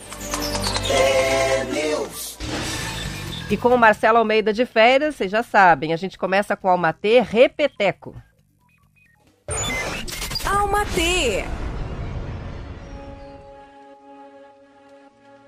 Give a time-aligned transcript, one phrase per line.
[3.49, 7.21] E com o Marcelo Almeida de férias, vocês já sabem, a gente começa com Almatê
[7.21, 8.21] Repeteco.
[10.45, 11.45] Almatê!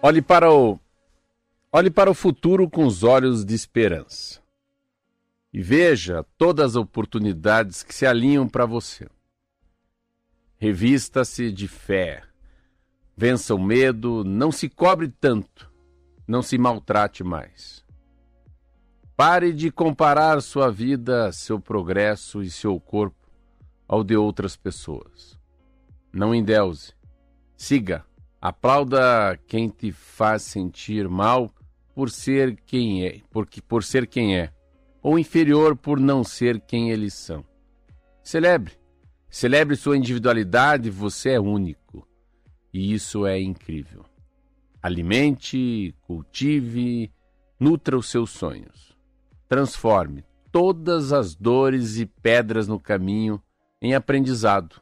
[0.02, 0.80] Olhe para o
[1.70, 4.40] Olhe para o futuro com os olhos de esperança.
[5.52, 9.06] E veja todas as oportunidades que se alinham para você.
[10.60, 12.24] Revista-se de fé.
[13.16, 15.72] Vença o medo, não se cobre tanto,
[16.28, 17.86] não se maltrate mais.
[19.16, 23.28] Pare de comparar sua vida, seu progresso e seu corpo
[23.88, 25.40] ao de outras pessoas.
[26.12, 26.94] Não endeuse.
[27.56, 28.04] Siga.
[28.42, 31.52] Aplauda quem te faz sentir mal
[31.94, 34.52] por ser quem é, porque por ser quem é,
[35.02, 37.44] ou inferior por não ser quem eles são.
[38.24, 38.87] Celebre.
[39.30, 42.08] Celebre sua individualidade, você é único.
[42.74, 44.06] E isso é incrível.
[44.82, 47.12] Alimente, cultive,
[47.60, 48.98] nutra os seus sonhos
[49.48, 53.42] transforme todas as dores e pedras no caminho
[53.82, 54.82] em aprendizado.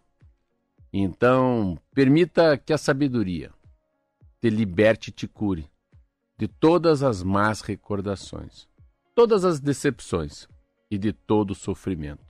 [0.91, 3.51] Então, permita que a sabedoria
[4.41, 5.69] te liberte e te cure
[6.37, 8.67] de todas as más recordações,
[9.13, 10.47] todas as decepções
[10.89, 12.25] e de todo o sofrimento.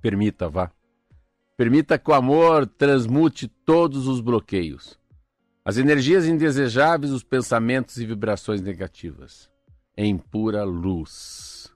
[0.00, 0.70] Permita, vá.
[1.56, 4.98] Permita que o amor transmute todos os bloqueios,
[5.64, 9.50] as energias indesejáveis, os pensamentos e vibrações negativas
[9.96, 11.72] em pura luz.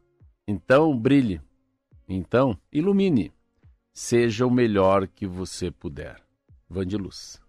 [0.46, 1.40] Então brilhe,
[2.06, 3.32] então ilumine,
[3.92, 6.22] seja o melhor que você puder.
[6.68, 7.40] Vã de luz.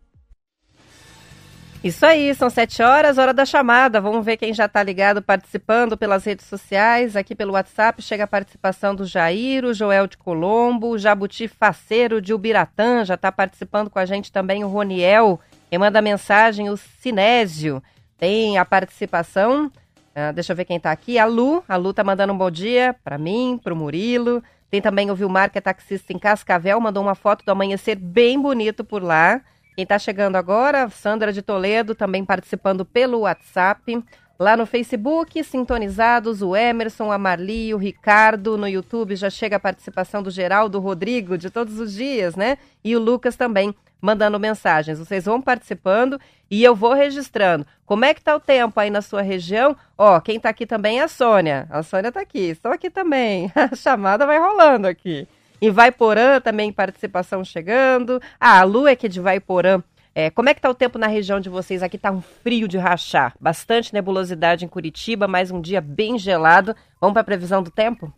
[1.84, 4.00] Isso aí, são sete horas, hora da chamada.
[4.00, 7.16] Vamos ver quem já está ligado participando pelas redes sociais.
[7.16, 12.22] Aqui pelo WhatsApp chega a participação do Jair, o Joel de Colombo, o Jabuti Faceiro
[12.22, 15.40] de Ubiratã, já está participando com a gente também o Roniel.
[15.72, 17.82] Quem manda mensagem, o Sinésio.
[18.18, 19.72] Tem a participação
[20.12, 21.18] Uh, deixa eu ver quem tá aqui.
[21.18, 21.64] A Lu.
[21.68, 24.44] A Lu tá mandando um bom dia para mim, pro Murilo.
[24.70, 28.40] Tem também o Vilmar, que é taxista em Cascavel, mandou uma foto do amanhecer bem
[28.40, 29.42] bonito por lá.
[29.76, 34.04] Quem tá chegando agora, Sandra de Toledo, também participando pelo WhatsApp.
[34.38, 38.58] Lá no Facebook, sintonizados, o Emerson, a Marli, o Ricardo.
[38.58, 42.58] No YouTube já chega a participação do Geraldo Rodrigo, de todos os dias, né?
[42.84, 44.98] E o Lucas também mandando mensagens.
[44.98, 47.66] Vocês vão participando e eu vou registrando.
[47.86, 49.78] Como é que tá o tempo aí na sua região?
[49.98, 51.68] Ó, quem tá aqui também é a Sônia.
[51.70, 52.50] A Sônia tá aqui.
[52.50, 53.52] Estou aqui também.
[53.56, 55.28] A chamada vai rolando aqui.
[55.62, 58.20] Em Vaiporã também participação chegando.
[58.40, 59.84] Ah, a Lu é que é de Vaiporã.
[60.14, 61.84] É, como é que tá o tempo na região de vocês?
[61.84, 63.34] Aqui tá um frio de rachar.
[63.40, 66.76] Bastante nebulosidade em Curitiba, mais um dia bem gelado.
[67.00, 68.12] Vamos para a previsão do tempo?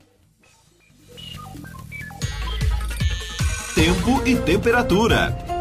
[3.75, 5.52] Tempo e temperatura.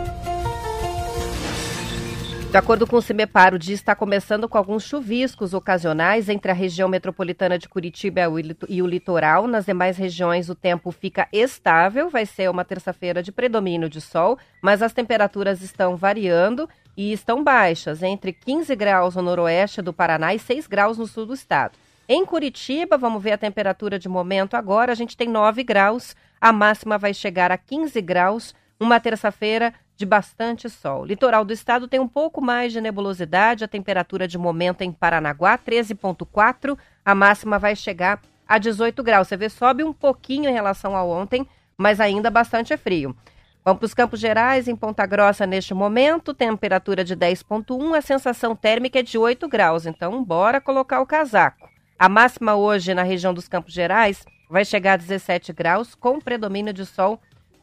[2.53, 6.55] De acordo com o CIMEPAR, o dia está começando com alguns chuviscos ocasionais entre a
[6.55, 8.21] região metropolitana de Curitiba
[8.69, 9.47] e o litoral.
[9.47, 12.11] Nas demais regiões, o tempo fica estável.
[12.11, 17.43] Vai ser uma terça-feira de predomínio de sol, mas as temperaturas estão variando e estão
[17.43, 21.73] baixas, entre 15 graus no noroeste do Paraná e 6 graus no sul do estado.
[22.07, 26.53] Em Curitiba, vamos ver a temperatura de momento agora, a gente tem 9 graus, a
[26.53, 31.05] máxima vai chegar a 15 graus, uma terça-feira de bastante sol.
[31.05, 35.59] Litoral do estado tem um pouco mais de nebulosidade, a temperatura de momento em Paranaguá,
[35.59, 39.29] 13,4, a máxima vai chegar a 18 graus.
[39.29, 41.47] Você vê, sobe um pouquinho em relação a ontem,
[41.77, 43.17] mas ainda bastante frio.
[43.65, 48.57] Vamos para os Campos Gerais, em Ponta Grossa, neste momento, temperatura de 10,1, a sensação
[48.57, 51.71] térmica é de 8 graus, então bora colocar o casaco.
[51.97, 56.73] A máxima hoje na região dos Campos Gerais vai chegar a 17 graus, com predomínio
[56.73, 57.21] de sol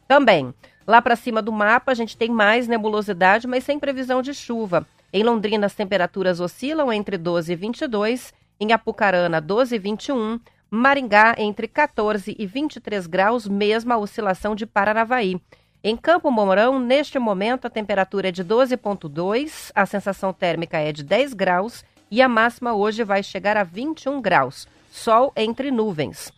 [0.08, 0.54] também.
[0.90, 4.84] Lá para cima do mapa, a gente tem mais nebulosidade, mas sem previsão de chuva.
[5.12, 11.36] Em Londrina, as temperaturas oscilam entre 12 e 22, em Apucarana, 12 e 21, Maringá,
[11.38, 15.40] entre 14 e 23 graus, mesma oscilação de Paranavaí.
[15.80, 21.04] Em Campo Mourão, neste momento, a temperatura é de 12,2, a sensação térmica é de
[21.04, 24.66] 10 graus e a máxima hoje vai chegar a 21 graus.
[24.90, 26.32] Sol entre nuvens.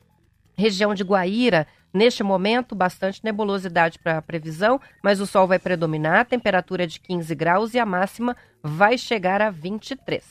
[0.55, 6.21] Região de Guaíra, Neste momento, bastante nebulosidade para a previsão, mas o sol vai predominar,
[6.21, 10.23] a temperatura é de 15 graus e a máxima vai chegar a 23.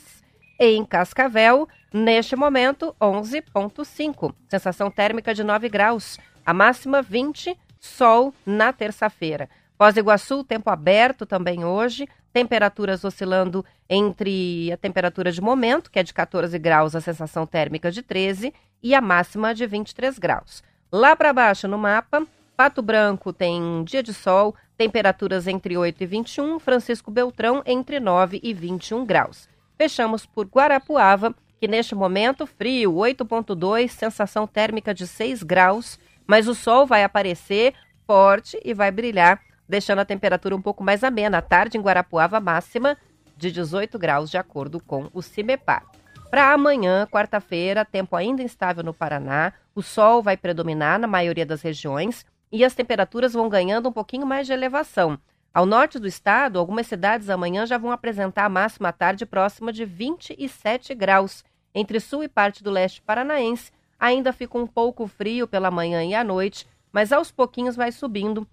[0.59, 4.33] Em Cascavel, neste momento, 11,5.
[4.47, 6.17] Sensação térmica de 9 graus.
[6.45, 9.49] A máxima 20, sol na terça-feira.
[9.77, 16.03] Do Iguaçu, tempo aberto também hoje, temperaturas oscilando entre a temperatura de momento, que é
[16.03, 18.53] de 14 graus, a sensação térmica de 13,
[18.83, 20.63] e a máxima de 23 graus.
[20.91, 22.27] Lá para baixo no mapa,
[22.57, 28.41] Pato Branco tem dia de sol, temperaturas entre 8 e 21, Francisco Beltrão entre 9
[28.43, 29.47] e 21 graus.
[29.77, 35.97] Fechamos por Guarapuava, que neste momento frio, 8.2, sensação térmica de 6 graus,
[36.27, 37.73] mas o sol vai aparecer
[38.05, 39.39] forte e vai brilhar
[39.69, 41.37] deixando a temperatura um pouco mais amena.
[41.37, 42.97] À tarde, em Guarapuava, máxima
[43.37, 45.85] de 18 graus, de acordo com o CIMEPAR.
[46.31, 51.61] Para amanhã, quarta-feira, tempo ainda instável no Paraná, o sol vai predominar na maioria das
[51.61, 55.19] regiões e as temperaturas vão ganhando um pouquinho mais de elevação.
[55.53, 59.83] Ao norte do estado, algumas cidades amanhã já vão apresentar a máxima tarde próxima de
[59.83, 61.43] 27 graus.
[61.75, 63.69] Entre sul e parte do leste paranaense,
[63.99, 68.47] ainda fica um pouco frio pela manhã e à noite, mas aos pouquinhos vai subindo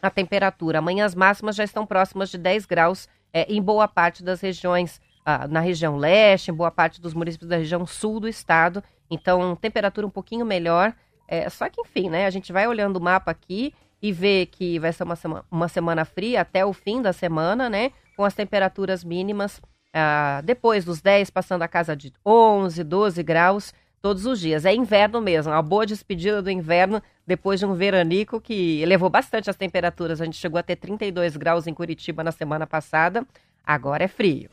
[0.00, 0.78] a temperatura.
[0.78, 4.98] Amanhã as máximas já estão próximas de 10 graus é, em boa parte das regiões,
[5.50, 8.82] na região leste, em boa parte dos municípios da região sul do estado.
[9.10, 10.94] Então, temperatura um pouquinho melhor.
[11.26, 12.26] É, só que, enfim, né?
[12.26, 15.68] A gente vai olhando o mapa aqui e vê que vai ser uma semana, uma
[15.68, 17.92] semana fria até o fim da semana, né?
[18.16, 19.60] Com as temperaturas mínimas
[19.92, 24.64] ah, depois dos 10, passando a casa de 11, 12 graus todos os dias.
[24.64, 29.50] É inverno mesmo, uma boa despedida do inverno depois de um veranico que elevou bastante
[29.50, 30.20] as temperaturas.
[30.20, 33.26] A gente chegou a ter 32 graus em Curitiba na semana passada,
[33.66, 34.48] agora é frio.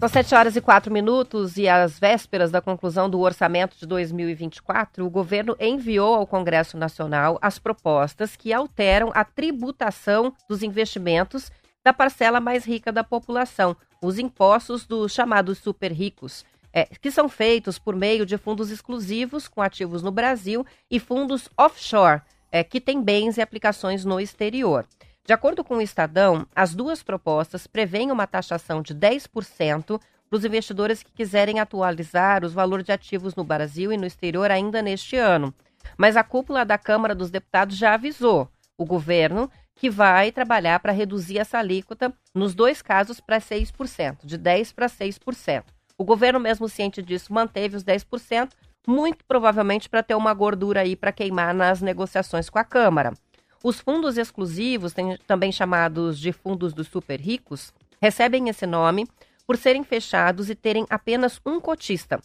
[0.00, 5.04] São 7 horas e 4 minutos e às vésperas da conclusão do orçamento de 2024,
[5.04, 11.52] o governo enviou ao Congresso Nacional as propostas que alteram a tributação dos investimentos
[11.84, 17.28] da parcela mais rica da população, os impostos dos chamados super ricos é, que são
[17.28, 22.80] feitos por meio de fundos exclusivos com ativos no Brasil e fundos offshore, é, que
[22.80, 24.86] têm bens e aplicações no exterior.
[25.30, 30.44] De acordo com o Estadão, as duas propostas prevêem uma taxação de 10% para os
[30.44, 35.14] investidores que quiserem atualizar os valores de ativos no Brasil e no exterior ainda neste
[35.14, 35.54] ano.
[35.96, 40.90] Mas a cúpula da Câmara dos Deputados já avisou o governo que vai trabalhar para
[40.90, 45.62] reduzir essa alíquota nos dois casos para 6%, de 10% para 6%.
[45.96, 48.48] O governo, mesmo ciente disso, manteve os 10%,
[48.84, 53.12] muito provavelmente para ter uma gordura aí para queimar nas negociações com a Câmara.
[53.62, 54.94] Os fundos exclusivos,
[55.26, 59.06] também chamados de fundos dos super ricos, recebem esse nome
[59.46, 62.20] por serem fechados e terem apenas um cotista,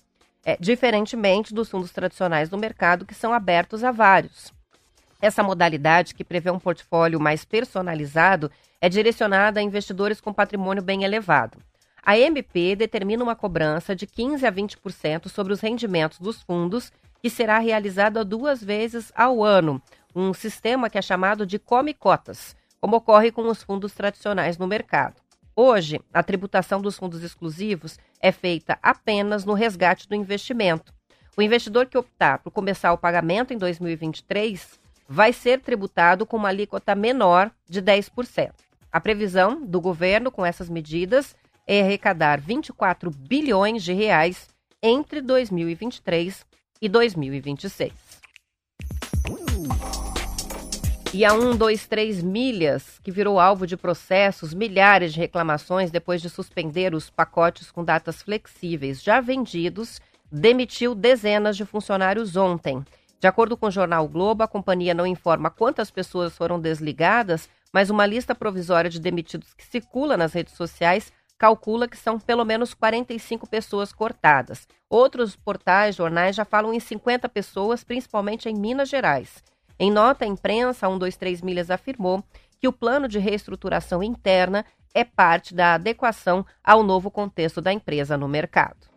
[0.45, 4.53] é, diferentemente dos fundos tradicionais do mercado, que são abertos a vários.
[5.21, 8.49] Essa modalidade, que prevê um portfólio mais personalizado,
[8.79, 11.57] é direcionada a investidores com patrimônio bem elevado.
[12.01, 17.29] A MP determina uma cobrança de 15 a 20% sobre os rendimentos dos fundos, que
[17.29, 19.81] será realizada duas vezes ao ano,
[20.15, 25.21] um sistema que é chamado de come-cotas, como ocorre com os fundos tradicionais no mercado.
[25.55, 30.93] Hoje, a tributação dos fundos exclusivos é feita apenas no resgate do investimento.
[31.37, 36.49] O investidor que optar por começar o pagamento em 2023 vai ser tributado com uma
[36.49, 38.51] alíquota menor de 10%.
[38.91, 41.35] A previsão do governo com essas medidas
[41.67, 44.47] é arrecadar 24 bilhões de reais
[44.81, 46.45] entre 2023
[46.81, 48.04] e 2026.
[51.15, 56.93] E a 123 Milhas, que virou alvo de processos, milhares de reclamações depois de suspender
[56.93, 62.83] os pacotes com datas flexíveis já vendidos, demitiu dezenas de funcionários ontem.
[63.17, 67.89] De acordo com o jornal Globo, a companhia não informa quantas pessoas foram desligadas, mas
[67.89, 72.73] uma lista provisória de demitidos que circula nas redes sociais calcula que são pelo menos
[72.73, 74.67] 45 pessoas cortadas.
[74.89, 79.41] Outros portais, jornais já falam em 50 pessoas, principalmente em Minas Gerais.
[79.77, 82.23] Em nota, a imprensa 123 Milhas afirmou
[82.59, 88.17] que o plano de reestruturação interna é parte da adequação ao novo contexto da empresa
[88.17, 88.87] no mercado.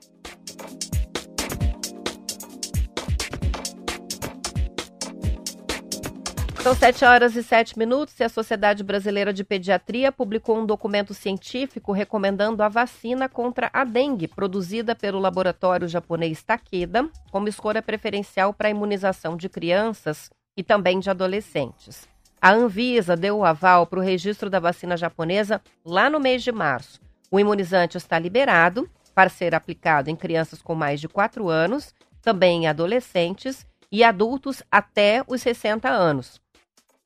[6.62, 11.14] São 7 horas e 7 minutos e a Sociedade Brasileira de Pediatria publicou um documento
[11.14, 18.52] científico recomendando a vacina contra a dengue, produzida pelo laboratório japonês Takeda, como escolha preferencial
[18.52, 22.08] para a imunização de crianças e também de adolescentes.
[22.42, 26.50] A Anvisa deu o aval para o registro da vacina japonesa lá no mês de
[26.50, 27.00] março.
[27.30, 32.64] O imunizante está liberado para ser aplicado em crianças com mais de 4 anos, também
[32.64, 36.40] em adolescentes e adultos até os 60 anos.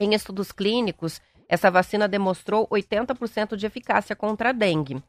[0.00, 5.02] Em estudos clínicos, essa vacina demonstrou 80% de eficácia contra a dengue.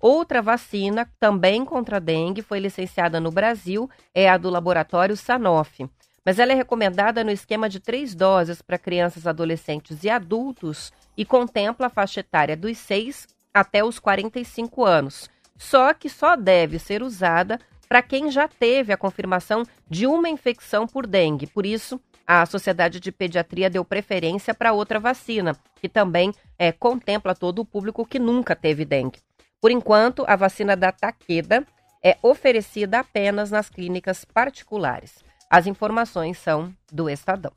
[0.00, 5.86] Outra vacina, também contra a dengue, foi licenciada no Brasil, é a do laboratório Sanofi.
[6.24, 11.24] Mas ela é recomendada no esquema de três doses para crianças, adolescentes e adultos e
[11.24, 15.28] contempla a faixa etária dos 6 até os 45 anos.
[15.56, 17.58] Só que só deve ser usada
[17.88, 21.46] para quem já teve a confirmação de uma infecção por dengue.
[21.46, 27.34] Por isso, a Sociedade de Pediatria deu preferência para outra vacina, que também é, contempla
[27.34, 29.18] todo o público que nunca teve dengue.
[29.60, 31.66] Por enquanto, a vacina da Takeda
[32.02, 35.24] é oferecida apenas nas clínicas particulares.
[35.52, 37.50] As informações são do Estadão.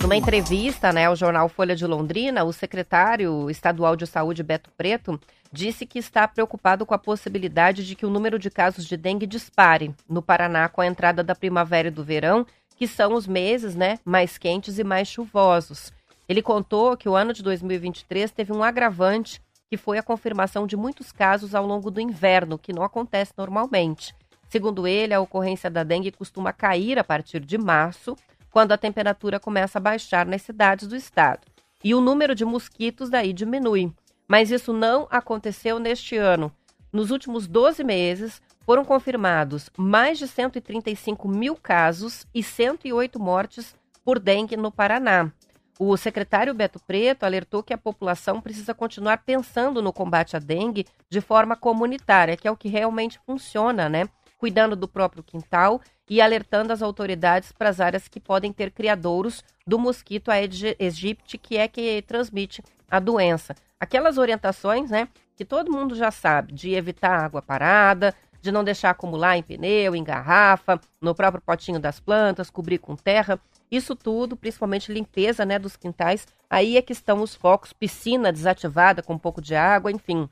[0.00, 5.20] Numa entrevista né, ao jornal Folha de Londrina, o secretário estadual de saúde, Beto Preto,
[5.52, 9.26] disse que está preocupado com a possibilidade de que o número de casos de dengue
[9.26, 13.74] dispare no Paraná com a entrada da primavera e do verão, que são os meses
[13.74, 15.92] né, mais quentes e mais chuvosos.
[16.28, 20.76] Ele contou que o ano de 2023 teve um agravante que foi a confirmação de
[20.76, 24.14] muitos casos ao longo do inverno, que não acontece normalmente.
[24.50, 28.16] Segundo ele, a ocorrência da dengue costuma cair a partir de março,
[28.50, 31.46] quando a temperatura começa a baixar nas cidades do estado.
[31.84, 33.92] E o número de mosquitos daí diminui.
[34.26, 36.52] Mas isso não aconteceu neste ano.
[36.92, 44.18] Nos últimos 12 meses, foram confirmados mais de 135 mil casos e 108 mortes por
[44.18, 45.30] dengue no Paraná.
[45.78, 50.86] O secretário Beto Preto alertou que a população precisa continuar pensando no combate à dengue
[51.08, 54.08] de forma comunitária, que é o que realmente funciona, né?
[54.40, 59.44] Cuidando do próprio quintal e alertando as autoridades para as áreas que podem ter criadouros
[59.66, 63.54] do mosquito Aedes aegypti, que é que transmite a doença.
[63.78, 68.88] Aquelas orientações, né, que todo mundo já sabe, de evitar água parada, de não deixar
[68.88, 73.38] acumular em pneu, em garrafa, no próprio potinho das plantas, cobrir com terra.
[73.70, 79.02] Isso tudo, principalmente limpeza né, dos quintais, aí é que estão os focos, piscina desativada
[79.02, 80.26] com um pouco de água, enfim.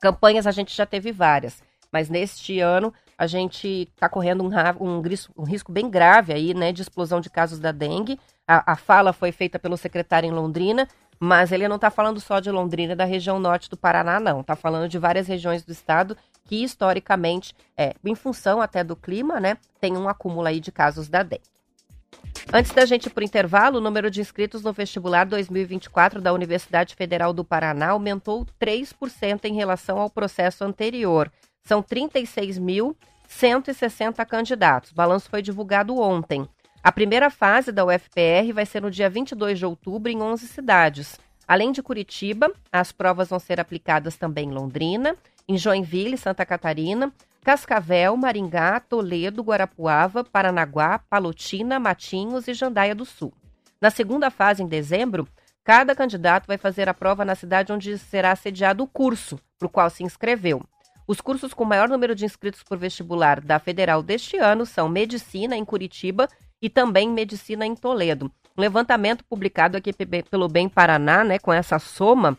[0.00, 1.62] Campanhas a gente já teve várias,
[1.92, 4.50] mas neste ano a gente está correndo um,
[4.80, 5.02] um,
[5.36, 8.18] um, risco bem grave aí, né, de explosão de casos da dengue.
[8.48, 10.88] A, a fala foi feita pelo secretário em Londrina,
[11.20, 14.40] mas ele não está falando só de Londrina, da região norte do Paraná, não.
[14.40, 19.38] Está falando de várias regiões do estado que, historicamente, é, em função até do clima,
[19.38, 21.44] né, tem um acúmulo aí de casos da dengue.
[22.52, 26.32] Antes da gente ir para o intervalo, o número de inscritos no vestibular 2024 da
[26.32, 31.30] Universidade Federal do Paraná aumentou 3% em relação ao processo anterior.
[31.64, 31.82] São
[33.32, 34.90] 36.160 candidatos.
[34.90, 36.46] O balanço foi divulgado ontem.
[36.82, 41.18] A primeira fase da UFPR vai ser no dia 22 de outubro em 11 cidades.
[41.46, 45.16] Além de Curitiba, as provas vão ser aplicadas também em Londrina,
[45.48, 47.12] em Joinville, Santa Catarina,
[47.44, 53.32] Cascavel, Maringá, Toledo, Guarapuava, Paranaguá, Palotina, Matinhos e Jandaia do Sul.
[53.80, 55.26] Na segunda fase, em dezembro,
[55.64, 59.70] cada candidato vai fazer a prova na cidade onde será sediado o curso para o
[59.70, 60.62] qual se inscreveu.
[61.12, 65.54] Os cursos com maior número de inscritos por vestibular da Federal deste ano são Medicina
[65.54, 66.26] em Curitiba
[66.58, 68.32] e também Medicina em Toledo.
[68.56, 72.38] Um levantamento publicado aqui pelo Bem Paraná, né, com essa soma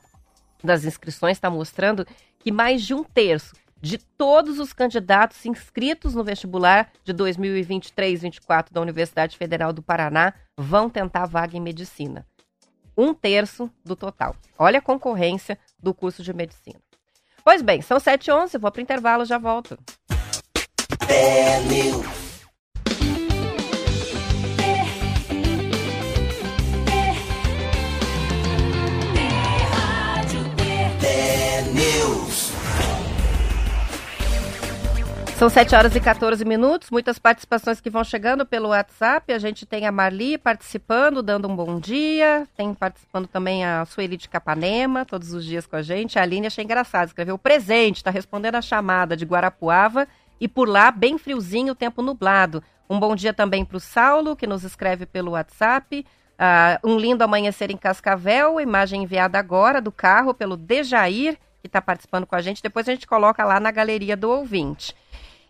[0.63, 2.03] das inscrições, está mostrando
[2.39, 8.81] que mais de um terço de todos os candidatos inscritos no vestibular de 2023-24 da
[8.81, 12.25] Universidade Federal do Paraná vão tentar vaga em medicina.
[12.97, 14.35] Um terço do total.
[14.57, 16.79] Olha a concorrência do curso de medicina.
[17.43, 19.77] Pois bem, são 7h11, vou para o intervalo, já volto.
[21.09, 21.59] É
[35.43, 39.33] São 7 horas e 14 minutos, muitas participações que vão chegando pelo WhatsApp.
[39.33, 42.47] A gente tem a Marli participando, dando um bom dia.
[42.55, 46.17] Tem participando também a Sueli de Capanema, todos os dias com a gente.
[46.17, 50.07] A Aline achei engraçado, escreveu presente, está respondendo a chamada de Guarapuava.
[50.39, 52.63] E por lá, bem friozinho, tempo nublado.
[52.89, 56.05] Um bom dia também para o Saulo, que nos escreve pelo WhatsApp.
[56.39, 61.81] Uh, um lindo amanhecer em Cascavel, imagem enviada agora do carro pelo Dejair, que está
[61.81, 62.63] participando com a gente.
[62.63, 64.95] Depois a gente coloca lá na galeria do ouvinte.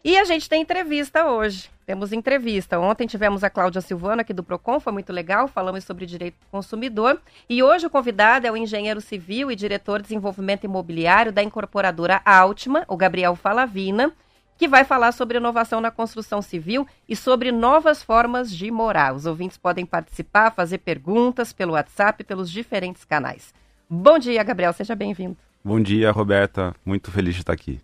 [0.04, 1.70] E a gente tem entrevista hoje.
[1.86, 2.78] Temos entrevista.
[2.78, 6.46] Ontem tivemos a Cláudia Silvana aqui do Procon, foi muito legal, falamos sobre direito do
[6.52, 7.22] consumidor.
[7.50, 12.22] E hoje o convidado é o engenheiro civil e diretor de desenvolvimento imobiliário da incorporadora
[12.26, 14.12] Altima, o Gabriel Falavina,
[14.58, 19.14] que vai falar sobre inovação na construção civil e sobre novas formas de morar.
[19.14, 23.54] Os ouvintes podem participar, fazer perguntas pelo WhatsApp, pelos diferentes canais.
[23.90, 25.38] Bom dia, Gabriel, seja bem-vindo.
[25.64, 26.76] Bom dia, Roberta.
[26.86, 27.80] Muito feliz de estar aqui.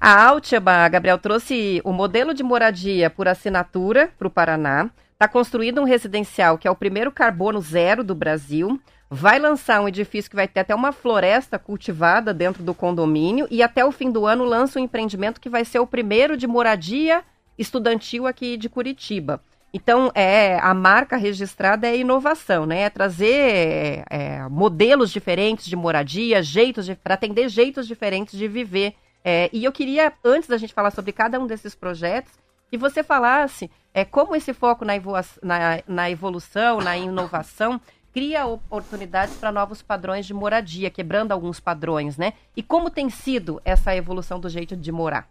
[0.00, 4.88] A Altiaba, Gabriel, trouxe o modelo de moradia por assinatura para o Paraná.
[5.12, 8.80] Está construindo um residencial que é o primeiro carbono zero do Brasil.
[9.10, 13.48] Vai lançar um edifício que vai ter até uma floresta cultivada dentro do condomínio.
[13.50, 16.46] E até o fim do ano lança um empreendimento que vai ser o primeiro de
[16.46, 17.24] moradia
[17.58, 19.42] estudantil aqui de Curitiba.
[19.74, 22.82] Então, é, a marca registrada é inovação, né?
[22.82, 28.94] É trazer é, modelos diferentes de moradia, jeitos para atender jeitos diferentes de viver.
[29.24, 32.32] É, e eu queria, antes da gente falar sobre cada um desses projetos,
[32.70, 34.94] que você falasse é, como esse foco na,
[35.42, 37.80] na, na evolução, na inovação,
[38.12, 42.32] cria oportunidades para novos padrões de moradia, quebrando alguns padrões, né?
[42.56, 45.28] E como tem sido essa evolução do jeito de morar?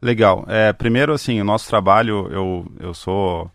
[0.00, 0.44] Legal.
[0.48, 3.50] É, primeiro, assim, o nosso trabalho, eu, eu sou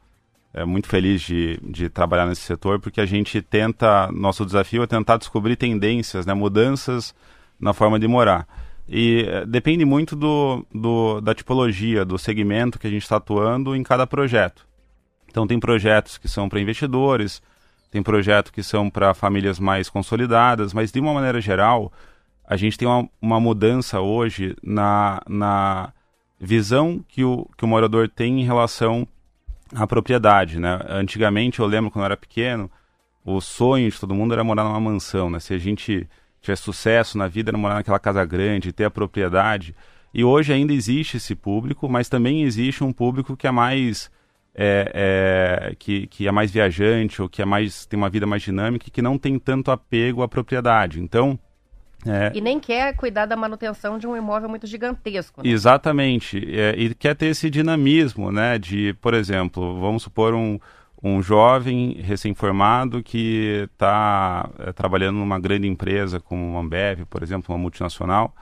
[0.54, 4.88] é, muito feliz de, de trabalhar nesse setor, porque a gente tenta, nosso desafio é
[4.88, 7.16] tentar descobrir tendências, né, mudanças
[7.60, 8.48] na forma de morar.
[8.94, 13.74] E é, depende muito do, do, da tipologia, do segmento que a gente está atuando
[13.74, 14.68] em cada projeto.
[15.30, 17.42] Então, tem projetos que são para investidores,
[17.90, 21.90] tem projetos que são para famílias mais consolidadas, mas de uma maneira geral,
[22.46, 25.94] a gente tem uma, uma mudança hoje na, na
[26.38, 29.08] visão que o, que o morador tem em relação
[29.74, 30.82] à propriedade, né?
[30.90, 32.70] Antigamente, eu lembro quando eu era pequeno,
[33.24, 35.40] o sonho de todo mundo era morar numa mansão, né?
[35.40, 36.10] Se a gente
[36.42, 39.76] tivesse sucesso na vida, morar naquela casa grande, ter a propriedade.
[40.14, 44.12] E hoje ainda existe esse público, mas também existe um público que é mais
[44.54, 48.42] é, é, que, que é mais viajante ou que é mais tem uma vida mais
[48.42, 51.00] dinâmica e que não tem tanto apego à propriedade.
[51.00, 51.40] Então
[52.06, 52.32] é.
[52.34, 55.44] E nem quer cuidar da manutenção de um imóvel muito gigantesco.
[55.44, 55.50] Né?
[55.50, 56.38] Exatamente.
[56.52, 58.58] É, e quer ter esse dinamismo, né?
[58.58, 60.60] De, por exemplo, vamos supor um,
[61.04, 67.54] um jovem recém-formado que está é, trabalhando numa grande empresa como uma Ambev, por exemplo,
[67.54, 68.36] uma multinacional,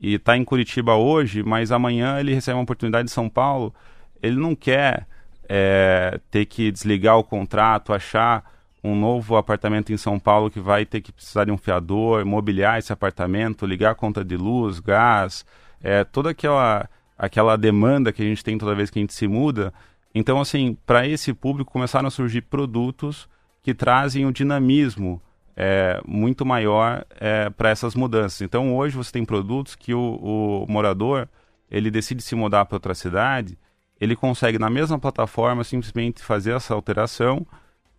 [0.00, 3.74] e está em Curitiba hoje, mas amanhã ele recebe uma oportunidade em São Paulo.
[4.22, 5.06] Ele não quer
[5.48, 8.44] é, ter que desligar o contrato, achar
[8.82, 12.78] um novo apartamento em São Paulo que vai ter que precisar de um fiador, mobiliar
[12.78, 15.44] esse apartamento, ligar a conta de luz, gás,
[15.82, 19.26] é, toda aquela, aquela demanda que a gente tem toda vez que a gente se
[19.26, 19.74] muda.
[20.18, 23.28] Então, assim, para esse público começaram a surgir produtos
[23.62, 25.22] que trazem um dinamismo
[25.56, 28.40] é, muito maior é, para essas mudanças.
[28.40, 31.28] Então, hoje você tem produtos que o, o morador
[31.70, 33.56] ele decide se mudar para outra cidade,
[34.00, 37.46] ele consegue na mesma plataforma simplesmente fazer essa alteração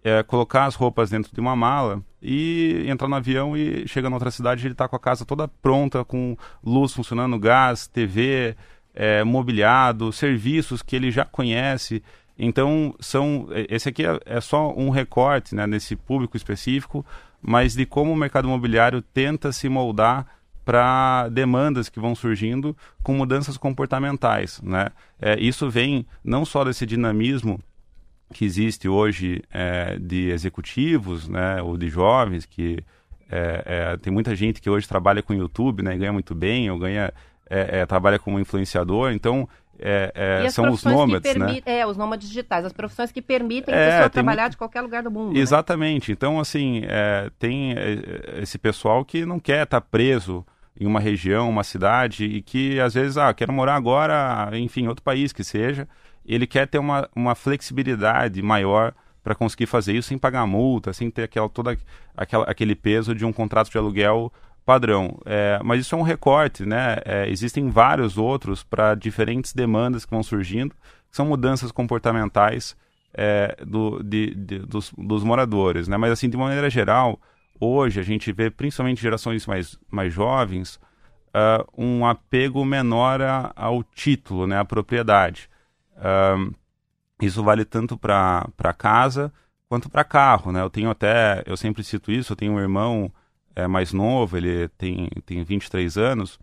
[0.03, 4.15] é, colocar as roupas dentro de uma mala e entrar no avião e chega na
[4.17, 8.57] outra cidade ele está com a casa toda pronta, com luz funcionando, gás, TV,
[8.93, 12.03] é, mobiliado, serviços que ele já conhece.
[12.37, 17.05] Então, são esse aqui é, é só um recorte né, nesse público específico,
[17.41, 20.25] mas de como o mercado imobiliário tenta se moldar
[20.63, 24.61] para demandas que vão surgindo com mudanças comportamentais.
[24.61, 24.89] Né?
[25.19, 27.59] É, isso vem não só desse dinamismo
[28.33, 32.83] que existe hoje é, de executivos, né, ou de jovens que
[33.31, 36.77] é, é, tem muita gente que hoje trabalha com YouTube, né, ganha muito bem, ou
[36.77, 37.11] ganha
[37.49, 41.61] é, é, trabalha como influenciador, então é, são os nômades, né?
[41.65, 44.51] É, os nômades digitais, as profissões que permitem a pessoa trabalhar muito...
[44.51, 45.33] de qualquer lugar do mundo.
[45.33, 45.39] Né?
[45.39, 46.11] Exatamente.
[46.11, 46.13] Né?
[46.13, 46.81] Então, assim,
[47.39, 47.73] tem
[48.41, 50.45] esse pessoal que não quer estar tá preso
[50.79, 54.87] em uma região, uma cidade, e que às vezes, ah, quero morar agora, enfim, em
[54.87, 55.87] outro país que seja,
[56.25, 61.09] ele quer ter uma, uma flexibilidade maior para conseguir fazer isso sem pagar multa, sem
[61.09, 61.77] ter aquela, toda
[62.15, 64.31] aquela, aquele peso de um contrato de aluguel
[64.69, 65.19] padrão.
[65.25, 66.97] É, mas isso é um recorte, né?
[67.03, 70.75] É, existem vários outros para diferentes demandas que vão surgindo,
[71.09, 72.77] que são mudanças comportamentais
[73.11, 75.97] é, do, de, de, dos, dos, moradores, né?
[75.97, 77.19] Mas assim, de maneira geral,
[77.59, 80.79] hoje a gente vê, principalmente gerações mais, mais jovens,
[81.29, 84.59] uh, um apego menor a, ao título, né?
[84.59, 85.49] À propriedade.
[85.97, 86.51] Um,
[87.19, 89.33] isso vale tanto para casa
[89.67, 90.61] quanto para carro, né?
[90.61, 93.11] Eu tenho até, eu sempre cito isso, eu tenho um irmão
[93.63, 96.39] é, mais novo, ele tem, tem 23 anos,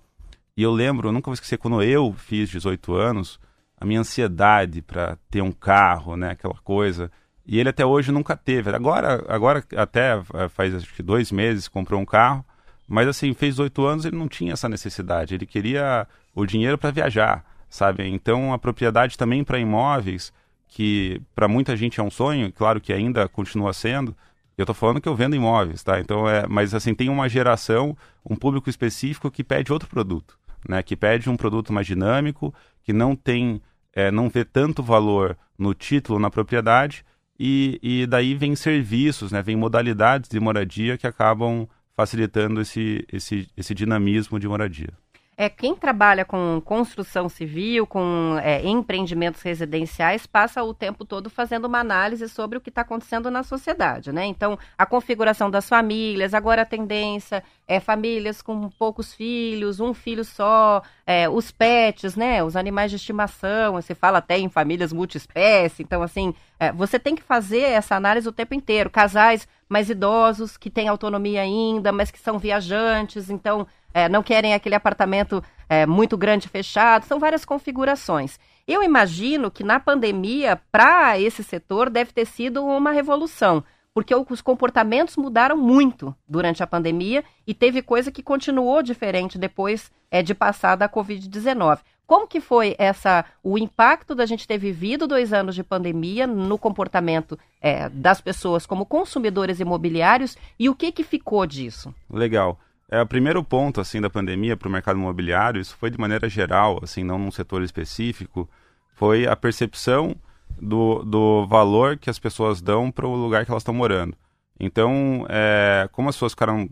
[0.56, 3.38] e eu lembro, eu nunca vou esquecer, quando eu fiz 18 anos,
[3.78, 6.30] a minha ansiedade para ter um carro, né?
[6.30, 7.10] Aquela coisa.
[7.44, 8.70] E ele até hoje nunca teve.
[8.70, 12.42] Agora, agora até faz acho que dois meses comprou um carro,
[12.88, 15.34] mas assim, fez oito anos ele não tinha essa necessidade.
[15.34, 18.06] Ele queria o dinheiro para viajar sabe?
[18.08, 20.32] Então a propriedade também para imóveis,
[20.68, 24.16] que para muita gente é um sonho, claro que ainda continua sendo.
[24.56, 26.00] Eu estou falando que eu vendo imóveis, tá?
[26.00, 30.38] Então é, mas assim tem uma geração, um público específico que pede outro produto,
[30.68, 30.82] né?
[30.82, 33.60] Que pede um produto mais dinâmico, que não tem,
[33.92, 37.04] é, não vê tanto valor no título, na propriedade.
[37.38, 39.42] E, e daí vem serviços, né?
[39.42, 44.90] Vem modalidades de moradia que acabam facilitando esse, esse, esse dinamismo de moradia.
[45.38, 51.66] É, quem trabalha com construção civil, com é, empreendimentos residenciais, passa o tempo todo fazendo
[51.66, 54.24] uma análise sobre o que está acontecendo na sociedade, né?
[54.24, 60.24] Então, a configuração das famílias, agora a tendência é famílias com poucos filhos, um filho
[60.24, 62.42] só, é, os pets, né?
[62.42, 67.14] Os animais de estimação, você fala até em famílias multiespécie, então, assim, é, você tem
[67.14, 68.88] que fazer essa análise o tempo inteiro.
[68.88, 74.54] Casais mais idosos, que têm autonomia ainda, mas que são viajantes, então é, não querem
[74.54, 78.38] aquele apartamento é, muito grande fechado, são várias configurações.
[78.66, 84.42] Eu imagino que na pandemia, para esse setor, deve ter sido uma revolução, porque os
[84.42, 90.34] comportamentos mudaram muito durante a pandemia e teve coisa que continuou diferente depois é, de
[90.34, 91.78] passar da Covid-19.
[92.06, 96.56] Como que foi essa o impacto da gente ter vivido dois anos de pandemia no
[96.56, 101.92] comportamento é, das pessoas como consumidores imobiliários e o que que ficou disso?
[102.08, 102.58] Legal.
[102.88, 106.28] É, o primeiro ponto assim da pandemia para o mercado imobiliário, isso foi de maneira
[106.28, 108.48] geral, assim, não num setor específico,
[108.94, 110.14] foi a percepção
[110.60, 114.16] do, do valor que as pessoas dão para o lugar que elas estão morando.
[114.58, 116.68] Então, é, como as pessoas ficaram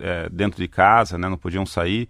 [0.00, 2.08] é, dentro de casa, né, não podiam sair,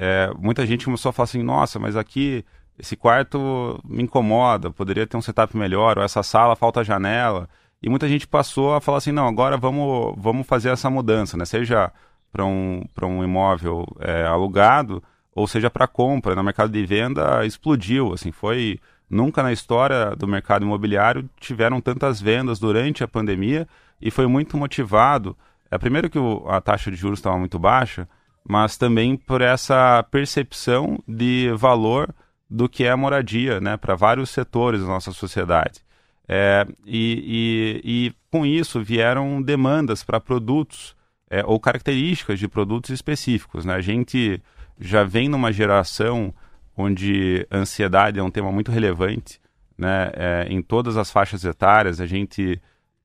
[0.00, 2.44] é, muita gente começou a falar assim: nossa, mas aqui
[2.78, 7.48] esse quarto me incomoda, poderia ter um setup melhor, ou essa sala falta janela.
[7.82, 11.44] E muita gente passou a falar assim: não, agora vamos, vamos fazer essa mudança, né?
[11.44, 11.92] seja
[12.32, 15.02] para um, um imóvel é, alugado,
[15.34, 16.36] ou seja para compra.
[16.36, 18.78] No mercado de venda explodiu, assim, foi
[19.10, 23.66] nunca na história do mercado imobiliário tiveram tantas vendas durante a pandemia
[24.00, 25.36] e foi muito motivado.
[25.70, 28.08] É primeiro que o, a taxa de juros estava muito baixa,
[28.48, 32.14] mas também por essa percepção de valor
[32.48, 35.80] do que é a moradia, né, para vários setores da nossa sociedade.
[36.26, 40.96] É, e, e, e com isso vieram demandas para produtos
[41.30, 43.64] é, ou características de produtos específicos.
[43.64, 43.74] Né?
[43.74, 44.42] A gente
[44.80, 46.34] já vem numa geração
[46.76, 49.40] onde ansiedade é um tema muito relevante
[49.78, 50.10] né?
[50.14, 52.00] É, em todas as faixas etárias.
[52.00, 52.60] A gente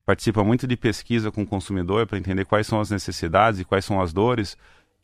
[0.06, 3.86] participa muito de pesquisa com o consumidor para entender quais são as necessidades e quais
[3.86, 4.58] são as dores.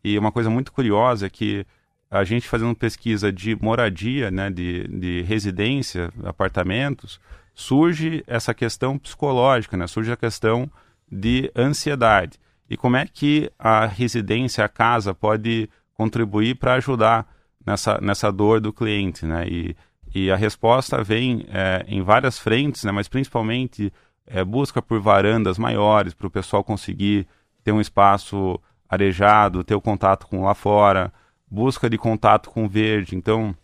[0.04, 1.66] E uma coisa muito curiosa é que
[2.10, 7.20] a gente fazendo pesquisa de moradia, né, de, de residência, apartamentos,
[7.54, 10.70] surge essa questão psicológica, né, surge a questão
[11.12, 17.28] de ansiedade e como é que a residência, a casa, pode contribuir para ajudar
[17.66, 19.48] nessa, nessa dor do cliente, né?
[19.48, 19.76] E,
[20.14, 22.92] e a resposta vem é, em várias frentes, né?
[22.92, 23.92] Mas principalmente
[24.28, 27.28] é, busca por varandas maiores para o pessoal conseguir
[27.64, 31.14] ter um espaço arejado, ter o contato com lá fora,
[31.50, 33.16] busca de contato com verde.
[33.16, 33.56] Então,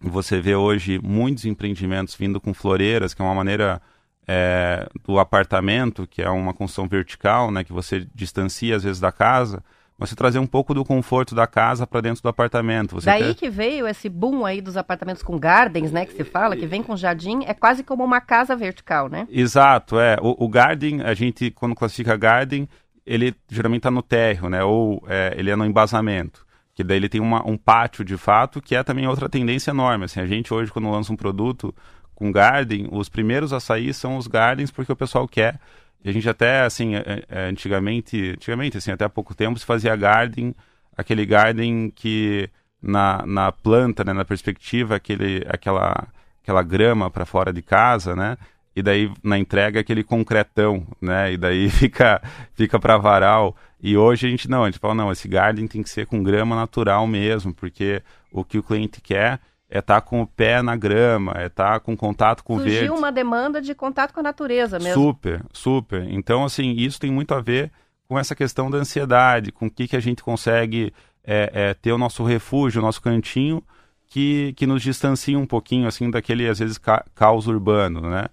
[0.00, 3.80] você vê hoje muitos empreendimentos vindo com floreiras, que é uma maneira
[4.26, 9.12] é, do apartamento, que é uma construção vertical, né, que você distancia às vezes da
[9.12, 9.62] casa,
[9.96, 12.96] você trazer um pouco do conforto da casa para dentro do apartamento.
[12.96, 13.34] Você Daí ter...
[13.34, 16.82] que veio esse boom aí dos apartamentos com gardens, né, que se fala, que vem
[16.82, 19.26] com jardim, é quase como uma casa vertical, né?
[19.30, 20.16] Exato, é.
[20.20, 22.68] O, o garden, a gente, quando classifica garden,
[23.06, 26.44] ele geralmente está no térreo, né, ou é, ele é no embasamento.
[26.74, 30.06] Que daí ele tem uma, um pátio de fato, que é também outra tendência enorme.
[30.06, 31.72] Assim, a gente hoje, quando lança um produto,
[32.14, 35.60] com Garden, os primeiros a sair são os Gardens porque o pessoal quer.
[36.04, 39.64] E a gente até, assim, é, é, antigamente, antigamente, assim, até há pouco tempo se
[39.64, 40.54] fazia Garden,
[40.96, 42.48] aquele Garden que
[42.80, 46.06] na, na planta, né, na perspectiva, aquele, aquela,
[46.42, 48.36] aquela grama para fora de casa, né?
[48.76, 51.32] E daí na entrega aquele concretão, né?
[51.32, 52.20] E daí fica
[52.54, 53.56] fica para varal.
[53.80, 56.22] E hoje a gente não, a gente fala não, esse garden tem que ser com
[56.22, 60.62] grama natural mesmo, porque o que o cliente quer é estar tá com o pé
[60.62, 62.98] na grama, é estar tá com contato com Surgiu o verde.
[62.98, 65.02] uma demanda de contato com a natureza mesmo.
[65.02, 66.04] Super, super.
[66.10, 67.70] Então, assim, isso tem muito a ver
[68.06, 70.92] com essa questão da ansiedade, com o que, que a gente consegue
[71.24, 73.62] é, é, ter o nosso refúgio, o nosso cantinho,
[74.06, 78.26] que, que nos distancia um pouquinho, assim, daquele, às vezes, ca caos urbano, né?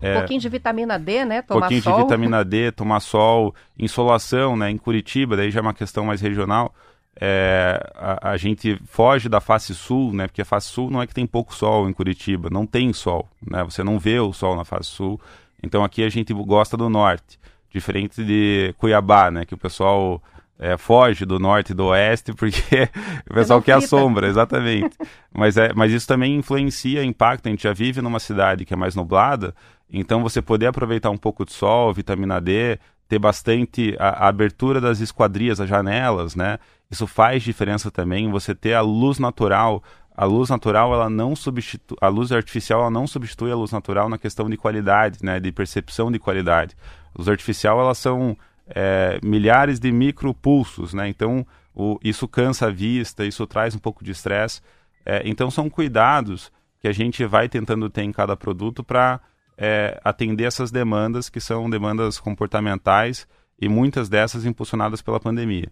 [0.00, 1.42] É, um pouquinho de vitamina D, né?
[1.42, 1.96] Tomar pouquinho sol.
[1.96, 4.70] de vitamina D, tomar sol, insolação, né?
[4.70, 6.74] Em Curitiba, daí já é uma questão mais regional
[7.18, 10.26] é, a, a, gente foge da face sul, né?
[10.26, 13.28] Porque a face sul não é que tem pouco sol em Curitiba, não tem sol,
[13.44, 13.64] né?
[13.64, 15.20] Você não vê o sol na face sul.
[15.62, 17.38] Então aqui a gente gosta do norte,
[17.70, 19.46] diferente de Cuiabá, né?
[19.46, 20.22] Que o pessoal
[20.58, 22.88] é, foge do norte e do oeste porque
[23.30, 24.94] o pessoal quer a sombra, exatamente.
[25.32, 27.48] mas, é, mas isso também influencia, impacta.
[27.48, 29.54] A gente já vive numa cidade que é mais nublada,
[29.90, 34.80] então você poder aproveitar um pouco de sol, vitamina D, ter bastante a, a abertura
[34.80, 36.58] das esquadrias, as janelas, né?
[36.90, 38.30] Isso faz diferença também.
[38.30, 39.82] Você ter a luz natural.
[40.16, 44.08] A luz natural, ela não substitui, a luz artificial, ela não substitui a luz natural
[44.08, 45.38] na questão de qualidade, né?
[45.38, 46.74] De percepção de qualidade.
[47.14, 51.08] A luz artificial, elas são é, milhares de micropulsos, né?
[51.08, 54.62] Então, o, isso cansa a vista, isso traz um pouco de estresse.
[55.04, 59.20] É, então são cuidados que a gente vai tentando ter em cada produto para
[59.56, 63.26] é, atender essas demandas que são demandas comportamentais
[63.58, 65.70] e muitas dessas impulsionadas pela pandemia.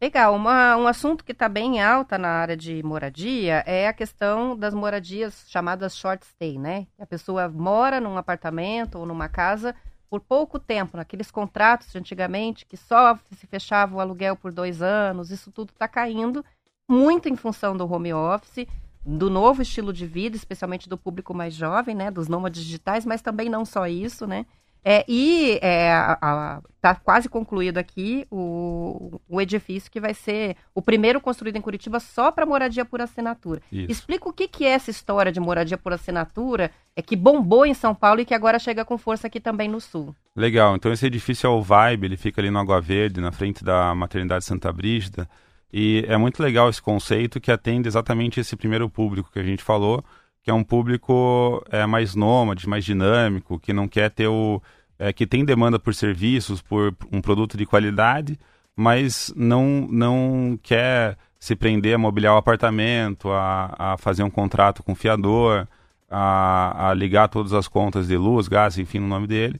[0.00, 0.34] Legal.
[0.34, 4.72] Uma, um assunto que está bem alta na área de moradia é a questão das
[4.72, 6.86] moradias chamadas short stay, né?
[6.98, 9.74] A pessoa mora num apartamento ou numa casa
[10.08, 14.82] por pouco tempo, naqueles contratos de antigamente que só se fechava o aluguel por dois
[14.82, 16.44] anos, isso tudo está caindo
[16.88, 18.66] muito em função do home office,
[19.04, 23.22] do novo estilo de vida, especialmente do público mais jovem, né, dos nômades digitais, mas
[23.22, 24.44] também não só isso, né,
[24.82, 31.20] é, e está é, quase concluído aqui o, o, edifício que vai ser o primeiro
[31.20, 33.60] construído em Curitiba só para moradia por assinatura.
[33.70, 33.92] Isso.
[33.92, 37.74] Explica o que, que é essa história de moradia por assinatura, é que bombou em
[37.74, 40.14] São Paulo e que agora chega com força aqui também no Sul.
[40.34, 43.62] Legal, então esse edifício é o Vibe, ele fica ali no Água Verde, na frente
[43.62, 45.28] da Maternidade Santa Brígida,
[45.72, 49.62] e é muito legal esse conceito que atende exatamente esse primeiro público que a gente
[49.62, 50.04] falou,
[50.42, 54.60] que é um público é, mais nômade, mais dinâmico, que não quer ter o.
[54.98, 58.38] É, que tem demanda por serviços, por um produto de qualidade,
[58.76, 64.82] mas não, não quer se prender a mobiliar o apartamento, a, a fazer um contrato
[64.82, 65.66] com o fiador,
[66.10, 69.58] a, a ligar todas as contas de luz, gás, enfim, no nome dele.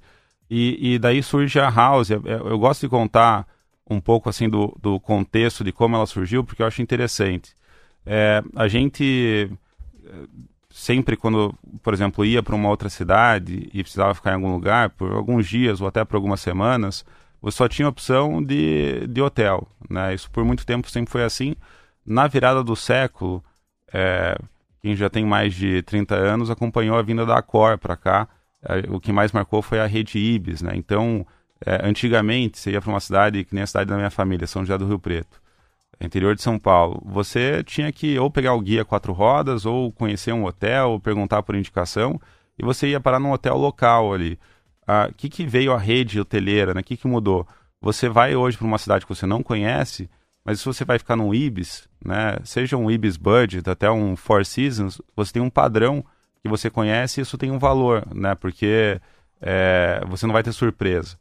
[0.50, 2.10] E, e daí surge a House.
[2.10, 3.46] Eu, eu gosto de contar
[3.90, 7.54] um pouco assim do, do contexto de como ela surgiu, porque eu acho interessante.
[8.06, 9.50] É, a gente
[10.70, 14.90] sempre quando, por exemplo, ia para uma outra cidade e precisava ficar em algum lugar
[14.90, 17.04] por alguns dias ou até por algumas semanas,
[17.42, 19.66] você só tinha opção de, de hotel.
[19.88, 20.14] Né?
[20.14, 21.56] Isso por muito tempo sempre foi assim.
[22.06, 23.44] Na virada do século,
[23.92, 24.36] é,
[24.80, 28.28] quem já tem mais de 30 anos acompanhou a vinda da Accor para cá.
[28.62, 30.62] É, o que mais marcou foi a rede Ibis.
[30.62, 30.72] Né?
[30.74, 31.26] Então,
[31.64, 34.62] é, antigamente, você ia para uma cidade que nem a cidade da minha família, São
[34.62, 35.40] José do Rio Preto
[36.00, 40.32] interior de São Paulo, você tinha que ou pegar o guia quatro rodas, ou conhecer
[40.32, 42.20] um hotel, ou perguntar por indicação,
[42.58, 44.32] e você ia parar num hotel local ali.
[44.32, 46.80] O ah, que, que veio a rede hoteleira, né?
[46.80, 47.46] O que, que mudou?
[47.80, 50.10] Você vai hoje para uma cidade que você não conhece,
[50.44, 52.38] mas se você vai ficar num Ibis, né?
[52.44, 56.04] Seja um Ibis Budget, até um Four Seasons, você tem um padrão
[56.42, 58.34] que você conhece e isso tem um valor, né?
[58.34, 59.00] Porque
[59.40, 61.16] é, você não vai ter surpresa.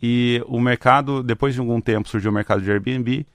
[0.00, 3.26] E o mercado, depois de algum tempo, surgiu o mercado de Airbnb,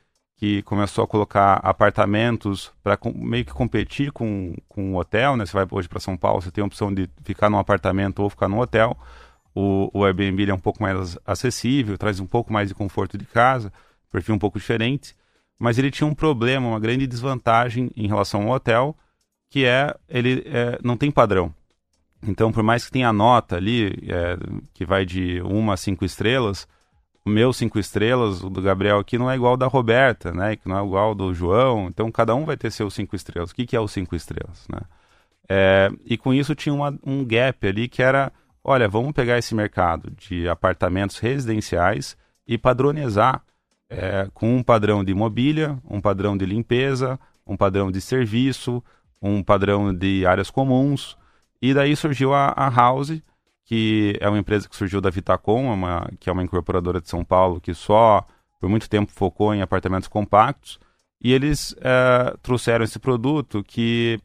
[0.41, 5.45] que começou a colocar apartamentos para meio que competir com, com o hotel, né?
[5.45, 8.29] Você vai hoje para São Paulo, você tem a opção de ficar num apartamento ou
[8.29, 8.97] ficar num hotel.
[9.53, 13.25] O, o Airbnb é um pouco mais acessível, traz um pouco mais de conforto de
[13.25, 13.71] casa,
[14.11, 15.15] perfil um pouco diferente,
[15.59, 18.97] mas ele tinha um problema, uma grande desvantagem em relação ao hotel,
[19.47, 21.53] que é ele é, não tem padrão.
[22.27, 24.37] Então, por mais que tenha nota ali, é,
[24.73, 26.67] que vai de uma a cinco estrelas,
[27.25, 30.55] o meu cinco estrelas, o do Gabriel aqui, não é igual ao da Roberta, né?
[30.55, 31.87] Que não é igual ao do João.
[31.87, 33.51] Então, cada um vai ter seus cinco estrelas.
[33.51, 34.81] O que, que é os cinco estrelas, né?
[35.49, 38.31] É, e com isso tinha uma, um gap ali que era,
[38.63, 42.15] olha, vamos pegar esse mercado de apartamentos residenciais
[42.47, 43.43] e padronizar
[43.89, 48.81] é, com um padrão de mobília, um padrão de limpeza, um padrão de serviço,
[49.21, 51.17] um padrão de áreas comuns.
[51.61, 53.21] E daí surgiu a, a House,
[53.65, 57.23] que é uma empresa que surgiu da Vitacom, uma, que é uma incorporadora de São
[57.23, 58.25] Paulo, que só
[58.59, 60.79] por muito tempo focou em apartamentos compactos.
[61.23, 64.19] E eles é, trouxeram esse produto que,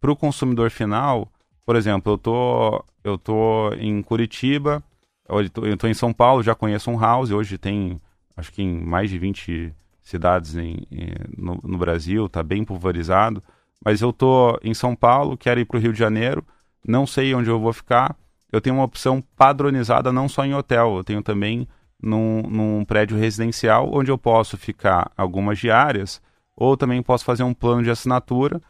[0.00, 1.30] para o consumidor final,
[1.66, 4.82] por exemplo, eu tô, eu tô em Curitiba,
[5.28, 8.00] eu estou em São Paulo, já conheço um house, hoje tem,
[8.36, 13.42] acho que em mais de 20 cidades em, em, no, no, Brasil, está bem pulverizado,
[13.84, 16.44] mas eu estou em São Paulo, quero ir para o Rio de Janeiro,
[16.86, 18.16] não sei onde eu vou ficar,
[18.52, 21.68] eu tenho uma opção padronizada não só em hotel, eu tenho também
[22.02, 26.20] num, num prédio residencial onde eu posso ficar algumas diárias
[26.56, 28.60] ou também posso fazer um plano de assinatura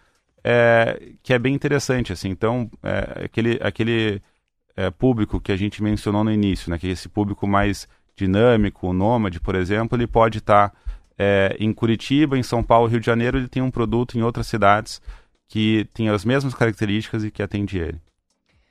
[0.42, 2.28] é, que é bem interessante assim.
[2.28, 4.22] Então é, aquele aquele
[4.76, 8.92] é, público que a gente mencionou no início né que esse público mais dinâmico o
[8.92, 10.76] nômade por exemplo ele pode estar tá,
[11.18, 14.46] é, em Curitiba em São Paulo Rio de Janeiro ele tem um produto em outras
[14.46, 15.00] cidades
[15.50, 18.00] que tem as mesmas características e que atende ele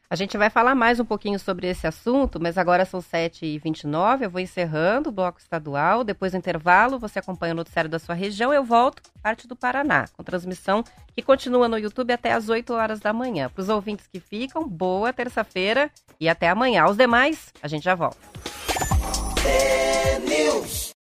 [0.09, 4.29] a gente vai falar mais um pouquinho sobre esse assunto, mas agora são 7h29, eu
[4.29, 6.03] vou encerrando o bloco estadual.
[6.03, 8.51] Depois do intervalo, você acompanha o noticiário da sua região.
[8.51, 12.99] Eu volto, parte do Paraná, com transmissão que continua no YouTube até às 8 horas
[12.99, 13.49] da manhã.
[13.49, 16.83] Para os ouvintes que ficam, boa terça-feira e até amanhã.
[16.85, 18.17] Aos demais, a gente já volta.
[19.45, 20.98] É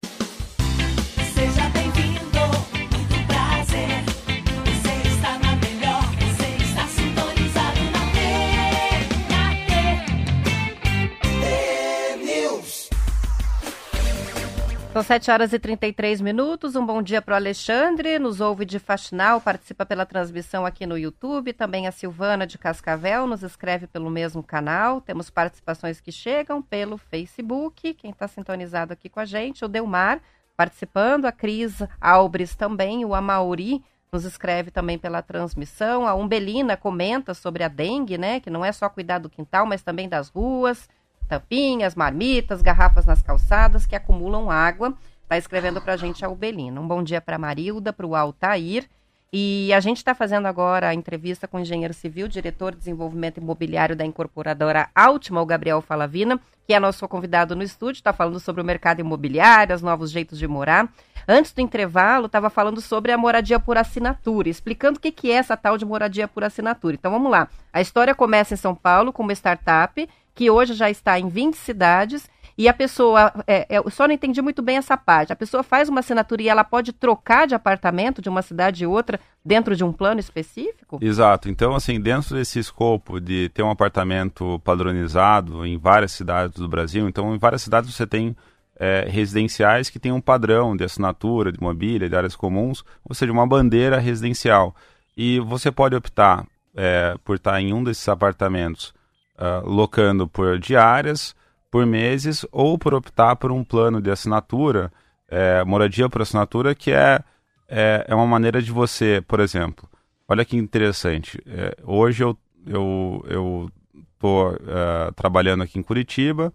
[14.98, 16.76] São 7 horas e 33 minutos.
[16.76, 20.98] Um bom dia para o Alexandre, nos ouve de Faxinal, participa pela transmissão aqui no
[20.98, 21.54] YouTube.
[21.54, 25.00] Também a Silvana de Cascavel nos escreve pelo mesmo canal.
[25.00, 27.94] Temos participações que chegam pelo Facebook.
[27.94, 30.20] Quem está sintonizado aqui com a gente, o Delmar
[30.56, 36.08] participando, a Cris Albres também, o Amauri nos escreve também pela transmissão.
[36.08, 38.40] A Umbelina comenta sobre a dengue, né?
[38.40, 40.90] Que não é só cuidar do quintal, mas também das ruas
[41.28, 44.94] tampinhas, marmitas, garrafas nas calçadas que acumulam água.
[45.24, 46.80] Está escrevendo para a gente a Ubelina.
[46.80, 48.88] Um bom dia para Marilda, para o Altair.
[49.32, 53.40] E a gente está fazendo agora a entrevista com o engenheiro civil, diretor de desenvolvimento
[53.40, 58.40] imobiliário da incorporadora Altima, o Gabriel Falavina, que é nosso convidado no estúdio, está falando
[58.40, 60.90] sobre o mercado imobiliário, os novos jeitos de morar.
[61.28, 65.36] Antes do intervalo, estava falando sobre a moradia por assinatura, explicando o que, que é
[65.36, 66.96] essa tal de moradia por assinatura.
[66.96, 67.50] Então vamos lá.
[67.74, 71.56] A história começa em São Paulo com uma startup que hoje já está em 20
[71.56, 75.36] cidades, e a pessoa, é, é, eu só não entendi muito bem essa parte, a
[75.36, 79.20] pessoa faz uma assinatura e ela pode trocar de apartamento de uma cidade e outra
[79.46, 80.98] dentro de um plano específico?
[81.02, 86.68] Exato, então assim, dentro desse escopo de ter um apartamento padronizado em várias cidades do
[86.68, 88.36] Brasil, então em várias cidades você tem
[88.80, 93.32] é, residenciais que têm um padrão de assinatura, de mobília, de áreas comuns, ou seja,
[93.32, 94.76] uma bandeira residencial.
[95.16, 98.94] E você pode optar é, por estar em um desses apartamentos
[99.38, 101.36] uh, locando por diárias,
[101.72, 104.92] por meses, ou por optar por um plano de assinatura,
[105.28, 107.22] é, moradia por assinatura, que é,
[107.68, 109.90] é, é, uma maneira de você, por exemplo,
[110.28, 113.72] olha que interessante, é, hoje eu eu eu
[114.14, 116.54] estou uh, trabalhando aqui em Curitiba,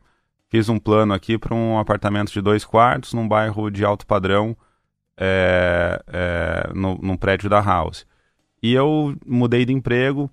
[0.52, 4.54] fiz um plano aqui para um apartamento de dois quartos num bairro de alto padrão,
[5.16, 8.06] é, é, no, num prédio da House.
[8.62, 10.30] E eu mudei de emprego,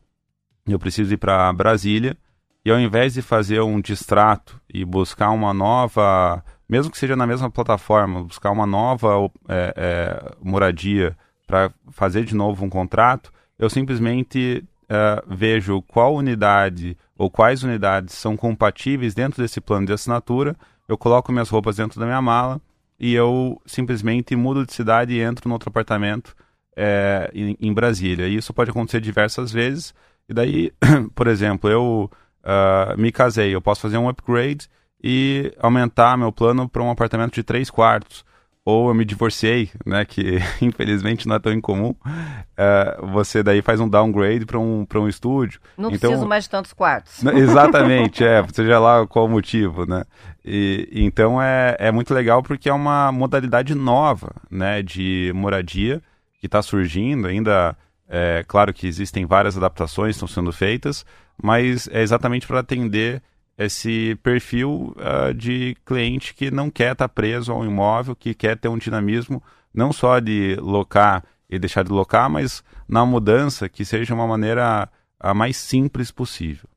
[0.68, 2.18] eu preciso ir para Brasília,
[2.66, 7.26] e ao invés de fazer um distrato e buscar uma nova, mesmo que seja na
[7.26, 13.70] mesma plataforma, buscar uma nova é, é, moradia para fazer de novo um contrato, eu
[13.70, 20.56] simplesmente é, vejo qual unidade ou quais unidades são compatíveis dentro desse plano de assinatura,
[20.88, 22.62] eu coloco minhas roupas dentro da minha mala
[22.98, 26.34] e eu simplesmente mudo de cidade e entro no outro apartamento
[26.78, 28.26] é, em, em Brasília.
[28.26, 29.94] E isso pode acontecer diversas vezes.
[30.30, 30.72] E daí,
[31.14, 32.10] por exemplo, eu
[32.42, 34.70] uh, me casei, eu posso fazer um upgrade
[35.04, 38.24] e aumentar meu plano para um apartamento de três quartos.
[38.70, 41.90] Ou eu me divorciei, né, que infelizmente não é tão incomum.
[41.90, 45.60] Uh, você daí faz um downgrade para um, um estúdio.
[45.78, 47.24] Não então, preciso mais de tantos quartos.
[47.24, 50.04] Exatamente, é, seja lá qual o motivo, né?
[50.46, 56.02] E, então é, é muito legal porque é uma modalidade nova, né, de moradia
[56.40, 57.76] que está surgindo ainda
[58.10, 61.06] é claro que existem várias adaptações que estão sendo feitas,
[61.42, 63.22] mas é exatamente para atender
[63.60, 68.34] esse perfil uh, de cliente que não quer estar tá preso a um imóvel, que
[68.34, 69.44] quer ter um dinamismo
[69.74, 74.90] não só de locar e deixar de locar, mas na mudança que seja uma maneira
[75.20, 76.70] a mais simples possível.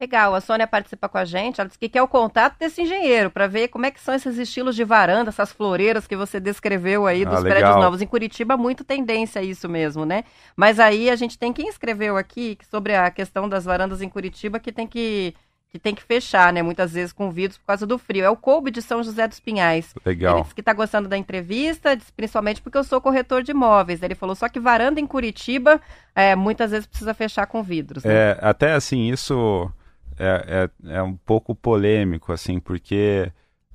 [0.00, 3.30] Legal, a Sônia participa com a gente, ela disse que quer o contato desse engenheiro
[3.30, 7.06] para ver como é que são esses estilos de varanda, essas floreiras que você descreveu
[7.06, 8.00] aí dos ah, prédios novos.
[8.00, 10.22] Em Curitiba, muito tendência a isso mesmo, né?
[10.56, 14.60] Mas aí a gente tem quem escreveu aqui sobre a questão das varandas em Curitiba
[14.60, 15.34] que tem que
[15.70, 16.62] que tem que fechar, né?
[16.62, 18.24] Muitas vezes com vidros por causa do frio.
[18.24, 19.94] É o Coube de São José dos Pinhais.
[20.04, 20.36] Legal.
[20.36, 24.02] Ele disse que está gostando da entrevista, principalmente porque eu sou corretor de imóveis.
[24.02, 25.80] Ele falou só que varanda em Curitiba
[26.14, 28.04] é, muitas vezes precisa fechar com vidros.
[28.04, 28.12] Né?
[28.12, 29.70] É, até assim, isso
[30.18, 33.30] é, é, é um pouco polêmico, assim, porque,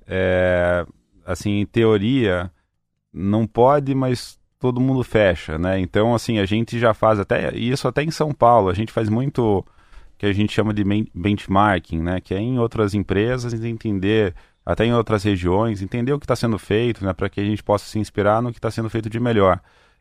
[0.07, 0.85] é,
[1.25, 2.51] assim, em teoria,
[3.13, 5.79] não pode, mas todo mundo fecha, né?
[5.79, 9.09] Então, assim, a gente já faz até isso até em São Paulo, a gente faz
[9.09, 9.63] muito
[10.23, 12.21] que a gente chama de benchmarking, né?
[12.21, 14.33] Que é em outras empresas entender,
[14.65, 17.11] até em outras regiões, entender o que está sendo feito, né?
[17.11, 19.59] Para que a gente possa se inspirar no que está sendo feito de melhor.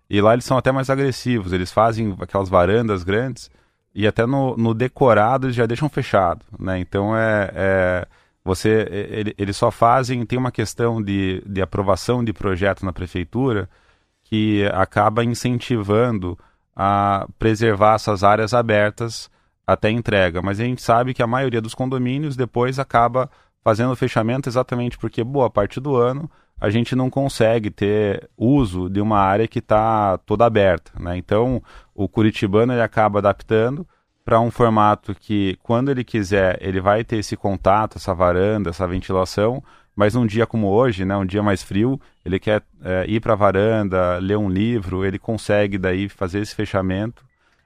[0.09, 3.51] E lá eles são até mais agressivos, eles fazem aquelas varandas grandes
[3.93, 6.79] e até no, no decorado eles já deixam fechado, né?
[6.79, 8.07] Então é, é
[8.45, 13.69] você ele, eles só fazem tem uma questão de, de aprovação de projeto na prefeitura
[14.23, 16.39] que acaba incentivando
[16.77, 19.32] a preservar essas áreas abertas
[19.67, 23.31] até entrega, mas a gente sabe que a maioria dos condomínios depois acaba
[23.63, 29.01] fazendo fechamento exatamente porque boa parte do ano a gente não consegue ter uso de
[29.01, 30.93] uma área que está toda aberta.
[30.99, 31.17] Né?
[31.17, 31.61] Então,
[31.93, 33.87] o curitibano ele acaba adaptando
[34.25, 38.87] para um formato que, quando ele quiser, ele vai ter esse contato, essa varanda, essa
[38.87, 39.61] ventilação,
[39.97, 43.33] mas num dia como hoje, né, um dia mais frio, ele quer é, ir para
[43.33, 47.25] a varanda, ler um livro, ele consegue daí fazer esse fechamento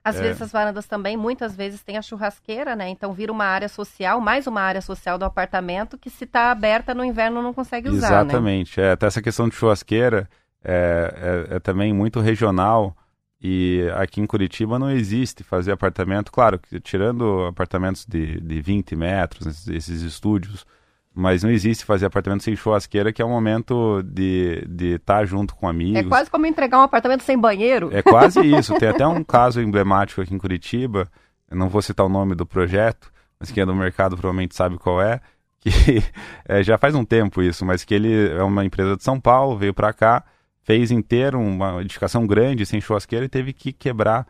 [0.08, 0.20] Às É.
[0.22, 2.88] vezes as varandas também, muitas vezes, tem a churrasqueira, né?
[2.88, 6.94] Então vira uma área social, mais uma área social do apartamento, que se está aberta
[6.94, 8.30] no inverno não consegue usar, né?
[8.30, 8.80] Exatamente.
[8.80, 10.28] É, até essa questão de churrasqueira
[10.64, 12.96] é, é- é também muito regional
[13.42, 16.30] e aqui em Curitiba não existe fazer apartamento.
[16.30, 20.64] Claro, que tirando apartamentos de, de 20 metros, esses estúdios,
[21.18, 25.66] mas não existe fazer apartamento sem churrasqueira, que é um momento de estar junto com
[25.66, 25.96] amigos.
[25.96, 27.88] É quase como entregar um apartamento sem banheiro.
[27.90, 28.74] É quase isso.
[28.74, 31.08] Tem até um caso emblemático aqui em Curitiba,
[31.50, 33.10] eu não vou citar o nome do projeto,
[33.40, 35.22] mas quem é do mercado provavelmente sabe qual é,
[35.58, 35.70] que
[36.46, 39.56] é, já faz um tempo isso, mas que ele é uma empresa de São Paulo,
[39.56, 40.22] veio para cá,
[40.64, 44.26] fez inteiro uma edificação grande, sem churrasqueira, e teve que quebrar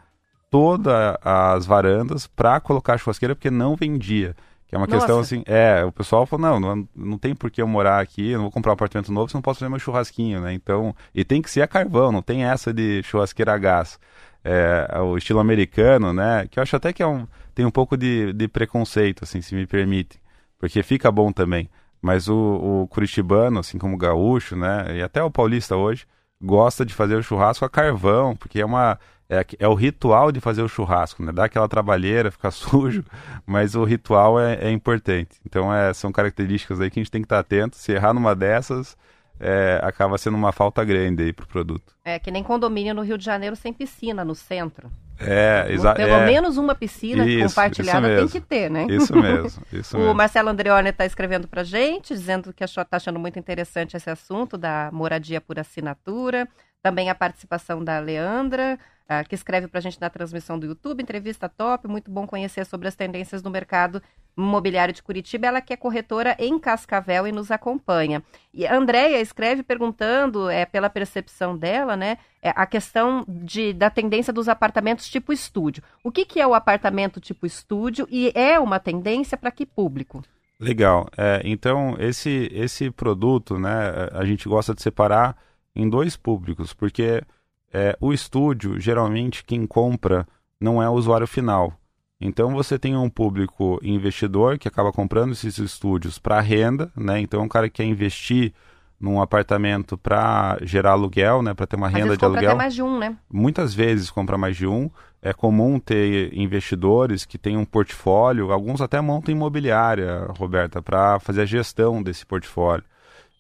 [0.49, 4.37] todas as varandas para colocar a churrasqueira, porque não vendia.
[4.67, 4.99] Que é uma Nossa.
[4.99, 8.31] questão assim, é, o pessoal falou, não, não, não tem por que eu morar aqui,
[8.31, 10.53] eu não vou comprar um apartamento novo, se não posso fazer meu churrasquinho, né?
[10.53, 13.99] Então, e tem que ser a carvão, não tem essa de churrasqueira a gás.
[14.45, 16.47] É, o estilo americano, né?
[16.51, 19.55] Que eu acho até que é um, tem um pouco de, de preconceito, assim, se
[19.55, 20.21] me permite,
[20.59, 21.71] porque fica bom também.
[22.03, 24.99] Mas o, o curitibano, assim como o gaúcho, né?
[24.99, 26.07] E até o paulista hoje,
[26.41, 28.99] gosta de fazer o churrasco a carvão, porque é uma
[29.29, 31.33] é, é o ritual de fazer o churrasco, né?
[31.33, 33.05] Dá aquela trabalheira, fica sujo,
[33.45, 35.41] mas o ritual é, é importante.
[35.45, 37.77] Então é, são características aí que a gente tem que estar atento.
[37.77, 38.97] Se errar numa dessas,
[39.39, 41.95] é, acaba sendo uma falta grande aí pro produto.
[42.05, 44.91] É que nem condomínio no Rio de Janeiro sem piscina no centro.
[45.19, 48.87] É, exa Pelo é, menos uma piscina Isso, compartilhada isso tem que ter, né?
[48.91, 50.15] Isso mesmo, isso O mesmo.
[50.15, 54.91] Marcelo Andreoni está escrevendo para gente, dizendo que está achando muito interessante esse assunto da
[54.93, 56.47] moradia por assinatura.
[56.83, 58.79] Também a participação da Leandra,
[59.29, 61.03] que escreve para a gente na transmissão do YouTube.
[61.03, 64.03] Entrevista top, muito bom conhecer sobre as tendências do mercado
[64.37, 65.47] imobiliário de Curitiba.
[65.47, 68.23] Ela que é corretora em Cascavel e nos acompanha.
[68.53, 73.91] E a Andréia escreve perguntando, é, pela percepção dela, né, é, a questão de, da
[73.91, 75.83] tendência dos apartamentos tipo estúdio.
[76.03, 80.23] O que, que é o apartamento tipo estúdio e é uma tendência para que público?
[80.59, 81.09] Legal.
[81.17, 85.37] É, então, esse, esse produto, né, a gente gosta de separar
[85.75, 87.23] em dois públicos, porque
[87.77, 90.27] é, o estúdio, geralmente, quem compra
[90.59, 91.75] não é o usuário final.
[92.19, 97.21] Então, você tem um público investidor que acaba comprando esses estúdios para renda, né?
[97.21, 98.55] Então, um cara que quer investir
[98.99, 102.75] num apartamento para gerar aluguel, né, para ter uma Às renda de aluguel até mais
[102.75, 103.15] de um, né?
[103.31, 104.91] muitas vezes compra mais de um.
[105.21, 111.43] É comum ter investidores que têm um portfólio, alguns até montam imobiliária, Roberta, para fazer
[111.43, 112.85] a gestão desse portfólio.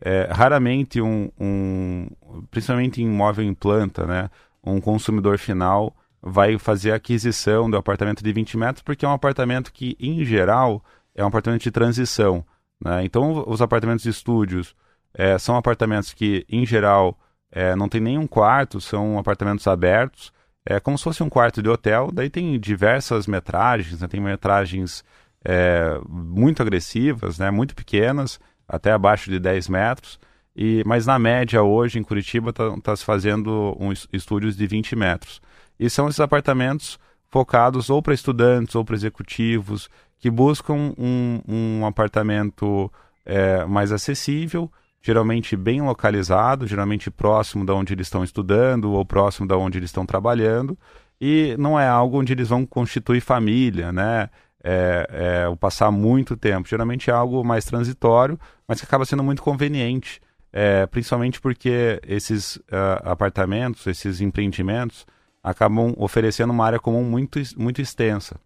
[0.00, 2.08] É, raramente um, um,
[2.50, 4.30] principalmente em imóvel em planta, né,
[4.62, 9.12] um consumidor final vai fazer a aquisição do apartamento de 20 metros, porque é um
[9.12, 10.84] apartamento que, em geral,
[11.14, 12.44] é um apartamento de transição.
[12.84, 13.04] Né?
[13.04, 14.74] Então, os apartamentos de estúdios
[15.14, 17.18] é, são apartamentos que, em geral,
[17.50, 20.32] é, não tem nenhum quarto, são apartamentos abertos,
[20.64, 22.10] é como se fosse um quarto de hotel.
[22.12, 24.08] Daí tem diversas metragens, né?
[24.08, 25.04] tem metragens
[25.44, 27.52] é, muito agressivas, né?
[27.52, 30.18] muito pequenas, até abaixo de 10 metros.
[30.56, 35.40] E, mas na média hoje em Curitiba está se fazendo um, estúdios de 20 metros.
[35.78, 36.98] E são esses apartamentos
[37.28, 42.90] focados ou para estudantes ou para executivos que buscam um, um apartamento
[43.24, 49.46] é, mais acessível, geralmente bem localizado, geralmente próximo da onde eles estão estudando ou próximo
[49.46, 50.78] da onde eles estão trabalhando.
[51.20, 54.28] E não é algo onde eles vão constituir família, né?
[54.64, 56.68] É, é, ou passar muito tempo.
[56.68, 60.20] Geralmente é algo mais transitório, mas que acaba sendo muito conveniente,
[60.52, 65.06] é, principalmente porque esses uh, apartamentos, esses empreendimentos,
[65.42, 68.40] acabam oferecendo uma área comum muito, muito extensa.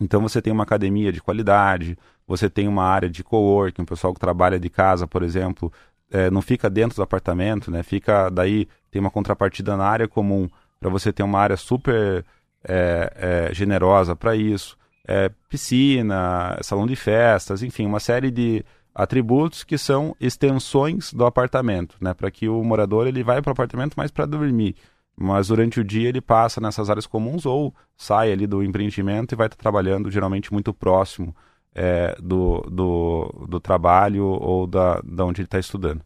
[0.00, 4.14] Então você tem uma academia de qualidade, você tem uma área de coworking, o pessoal
[4.14, 5.70] que trabalha de casa, por exemplo,
[6.10, 7.82] é, não fica dentro do apartamento, né?
[7.82, 10.48] Fica daí tem uma contrapartida na área comum
[10.80, 12.24] para você ter uma área super
[12.64, 14.78] é, é, generosa para isso,
[15.10, 21.96] é, piscina, salão de festas, enfim, uma série de atributos que são extensões do apartamento,
[22.00, 22.14] né?
[22.14, 24.76] Para que o morador ele vai para o apartamento mais para dormir,
[25.16, 29.36] mas durante o dia ele passa nessas áreas comuns ou sai ali do empreendimento e
[29.36, 31.34] vai estar trabalhando geralmente muito próximo
[31.74, 36.02] é, do, do, do, trabalho ou da, da onde ele está estudando.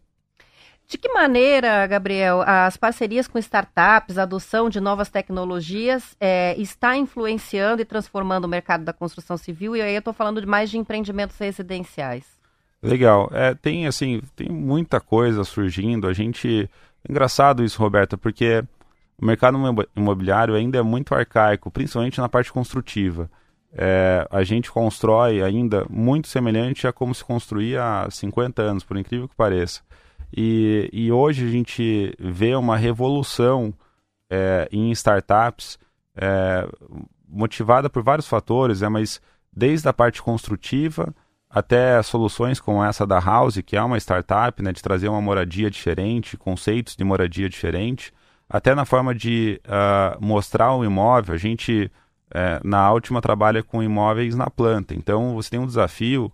[0.86, 6.96] De que maneira, Gabriel, as parcerias com startups, a adoção de novas tecnologias é, está
[6.96, 9.74] influenciando e transformando o mercado da construção civil?
[9.74, 12.24] E aí eu estou falando mais de empreendimentos residenciais.
[12.82, 13.30] Legal.
[13.32, 16.06] É, tem assim, tem muita coisa surgindo.
[16.06, 16.68] A gente.
[17.08, 18.62] Engraçado isso, Roberta, porque
[19.18, 19.58] o mercado
[19.96, 23.30] imobiliário ainda é muito arcaico, principalmente na parte construtiva.
[23.72, 28.96] É, a gente constrói ainda muito semelhante a como se construía há 50 anos, por
[28.96, 29.82] incrível que pareça.
[30.36, 33.72] E, e hoje a gente vê uma revolução
[34.28, 35.78] é, em startups,
[36.16, 36.68] é,
[37.28, 39.20] motivada por vários fatores, né, mas
[39.52, 41.14] desde a parte construtiva
[41.48, 45.70] até soluções como essa da House, que é uma startup, né, de trazer uma moradia
[45.70, 48.12] diferente, conceitos de moradia diferente,
[48.48, 51.32] até na forma de uh, mostrar o imóvel.
[51.32, 51.90] A gente,
[52.32, 54.94] é, na Altima, trabalha com imóveis na planta.
[54.94, 56.30] Então, você tem um desafio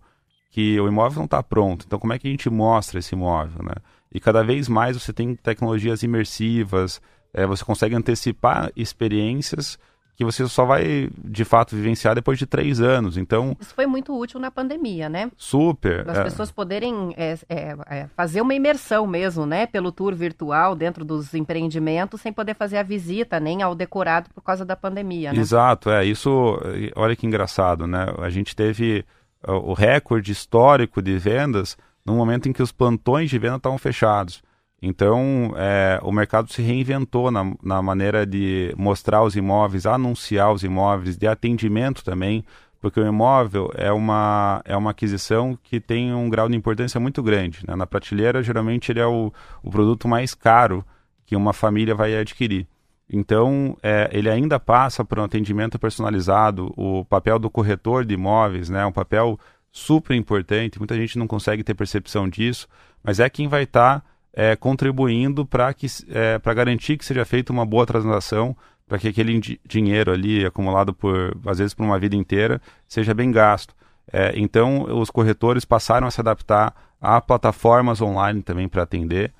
[0.51, 1.85] que o imóvel não está pronto.
[1.87, 3.63] Então, como é que a gente mostra esse imóvel?
[3.63, 3.75] Né?
[4.13, 7.01] E cada vez mais você tem tecnologias imersivas,
[7.33, 9.79] é, você consegue antecipar experiências
[10.21, 13.17] que você só vai de fato vivenciar depois de três anos.
[13.17, 15.31] Então isso foi muito útil na pandemia, né?
[15.35, 16.07] Super.
[16.07, 16.25] As é...
[16.25, 21.33] pessoas poderem é, é, é, fazer uma imersão mesmo, né, pelo tour virtual dentro dos
[21.33, 25.33] empreendimentos, sem poder fazer a visita nem ao decorado por causa da pandemia.
[25.33, 25.39] Né?
[25.39, 26.61] Exato, é isso.
[26.97, 28.05] Olha que engraçado, né?
[28.19, 29.07] A gente teve
[29.47, 34.43] o recorde histórico de vendas no momento em que os plantões de venda estavam fechados.
[34.83, 40.65] Então, é, o mercado se reinventou na, na maneira de mostrar os imóveis, anunciar os
[40.65, 42.43] imóveis, de atendimento também,
[42.81, 47.23] porque o imóvel é uma, é uma aquisição que tem um grau de importância muito
[47.23, 47.61] grande.
[47.69, 47.77] Né?
[47.77, 49.31] Na prateleira, geralmente, ele é o,
[49.63, 50.83] o produto mais caro
[51.27, 52.67] que uma família vai adquirir.
[53.13, 58.71] Então, é, ele ainda passa por um atendimento personalizado, o papel do corretor de imóveis,
[58.71, 59.39] né, um papel
[59.73, 62.69] super importante, muita gente não consegue ter percepção disso,
[63.03, 65.75] mas é quem vai estar tá é, contribuindo para
[66.09, 68.57] é, garantir que seja feita uma boa transação,
[68.87, 73.31] para que aquele dinheiro ali acumulado por às vezes por uma vida inteira seja bem
[73.31, 73.75] gasto.
[74.13, 79.33] É, então os corretores passaram a se adaptar a plataformas online também para atender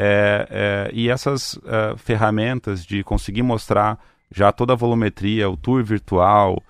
[0.00, 3.98] é, é, e essas é, ferramentas de conseguir mostrar
[4.30, 6.62] já toda a volumetria, o tour virtual,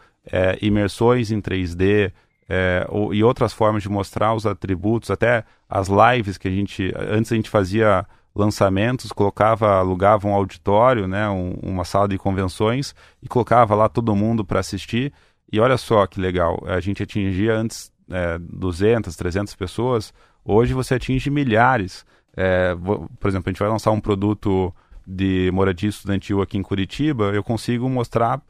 [0.61, 2.13] imersões em 3D,
[2.49, 6.93] é, ou, e outras formas de mostrar os atributos, até as lives que a gente
[6.97, 12.95] antes a gente fazia lançamentos, colocava, alugava um auditório, né, um, uma sala de convenções
[13.23, 15.13] e colocava lá todo mundo para assistir.
[15.53, 20.15] E olha só que legal, a gente atingia antes é, 200, 300 pessoas,
[20.45, 22.07] hoje você atinge milhares.
[22.41, 22.73] É,
[23.19, 24.73] por exemplo, a gente vai lançar um produto
[25.05, 28.41] de moradia estudantil aqui em Curitiba, eu consigo mostrar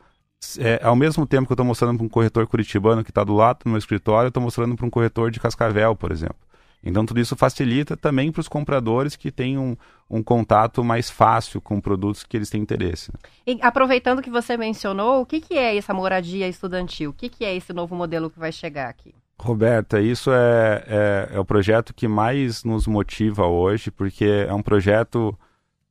[0.58, 3.34] é, ao mesmo tempo que eu estou mostrando para um corretor curitibano que está do
[3.34, 6.36] lado do meu escritório, eu estou mostrando para um corretor de Cascavel, por exemplo.
[6.84, 9.74] Então, tudo isso facilita também para os compradores que têm um,
[10.08, 13.10] um, contato mais fácil com produtos que eles têm interesse.
[13.46, 17.10] E, aproveitando que você mencionou, o que, que é essa moradia estudantil?
[17.10, 19.14] O que, que é esse novo modelo que vai chegar aqui?
[19.40, 24.62] Roberta, isso é, é, é o projeto que mais nos motiva hoje, porque é um
[24.62, 25.38] projeto,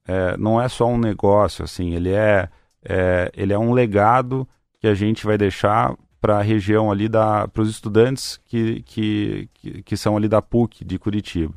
[0.07, 2.49] é, não é só um negócio, assim, ele é
[2.87, 4.47] é, ele é um legado
[4.79, 9.83] que a gente vai deixar para a região ali para os estudantes que, que, que,
[9.83, 11.53] que, são ali da PUC de Curitiba.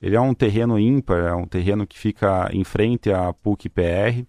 [0.00, 4.24] Ele é um terreno ímpar, é um terreno que fica em frente à PUC PR.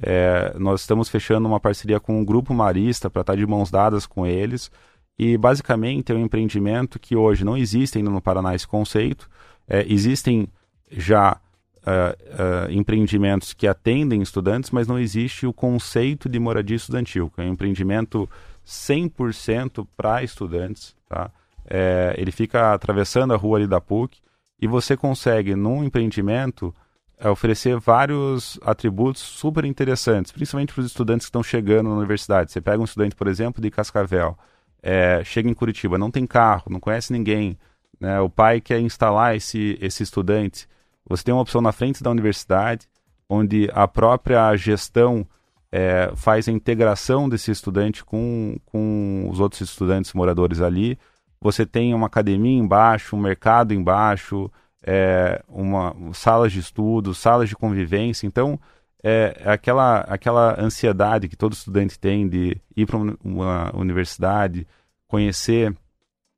[0.00, 3.70] É, nós estamos fechando uma parceria com um grupo marista para estar tá de mãos
[3.70, 4.70] dadas com eles.
[5.18, 9.28] E basicamente é um empreendimento que hoje não existe ainda no Paraná esse conceito.
[9.66, 10.48] É, existem
[10.90, 11.40] já
[11.86, 17.40] uh, uh, empreendimentos que atendem estudantes, mas não existe o conceito de moradia estudantil, que
[17.40, 18.28] é um empreendimento
[18.66, 20.94] 100% para estudantes.
[21.08, 21.30] Tá?
[21.68, 24.18] É, ele fica atravessando a rua ali da PUC
[24.60, 26.74] e você consegue, num empreendimento,
[27.18, 32.52] é, oferecer vários atributos super interessantes, principalmente para os estudantes que estão chegando na universidade.
[32.52, 34.36] Você pega um estudante, por exemplo, de Cascavel,
[34.86, 37.58] é, chega em Curitiba, não tem carro, não conhece ninguém,
[37.98, 38.20] né?
[38.20, 40.68] o pai quer instalar esse, esse estudante
[41.08, 42.88] você tem uma opção na frente da universidade,
[43.28, 45.26] onde a própria gestão
[45.70, 50.98] é, faz a integração desse estudante com, com os outros estudantes moradores ali.
[51.40, 54.50] Você tem uma academia embaixo, um mercado embaixo,
[54.84, 58.26] é, uma salas de estudo, salas de convivência.
[58.26, 58.58] Então,
[59.06, 64.66] é, é aquela, aquela ansiedade que todo estudante tem de ir para uma universidade,
[65.06, 65.76] conhecer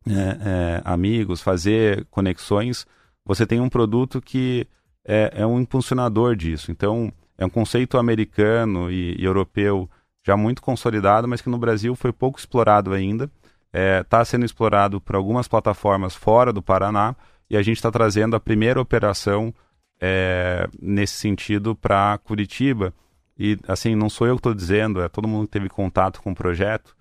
[0.06, 2.86] é, é, amigos, fazer conexões
[3.28, 4.66] você tem um produto que
[5.04, 6.72] é, é um impulsionador disso.
[6.72, 9.88] Então, é um conceito americano e, e, europeu
[10.26, 13.30] já muito consolidado, mas que no Brasil foi pouco explorado ainda.
[13.70, 17.14] Está é, sendo explorado por algumas plataformas fora do Paraná
[17.50, 19.54] e a gente está trazendo a primeira operação
[20.00, 22.92] é, nesse sentido para Curitiba.
[23.38, 26.32] E assim, não sou eu que estou dizendo, é todo mundo que teve contato com
[26.32, 26.96] o projeto.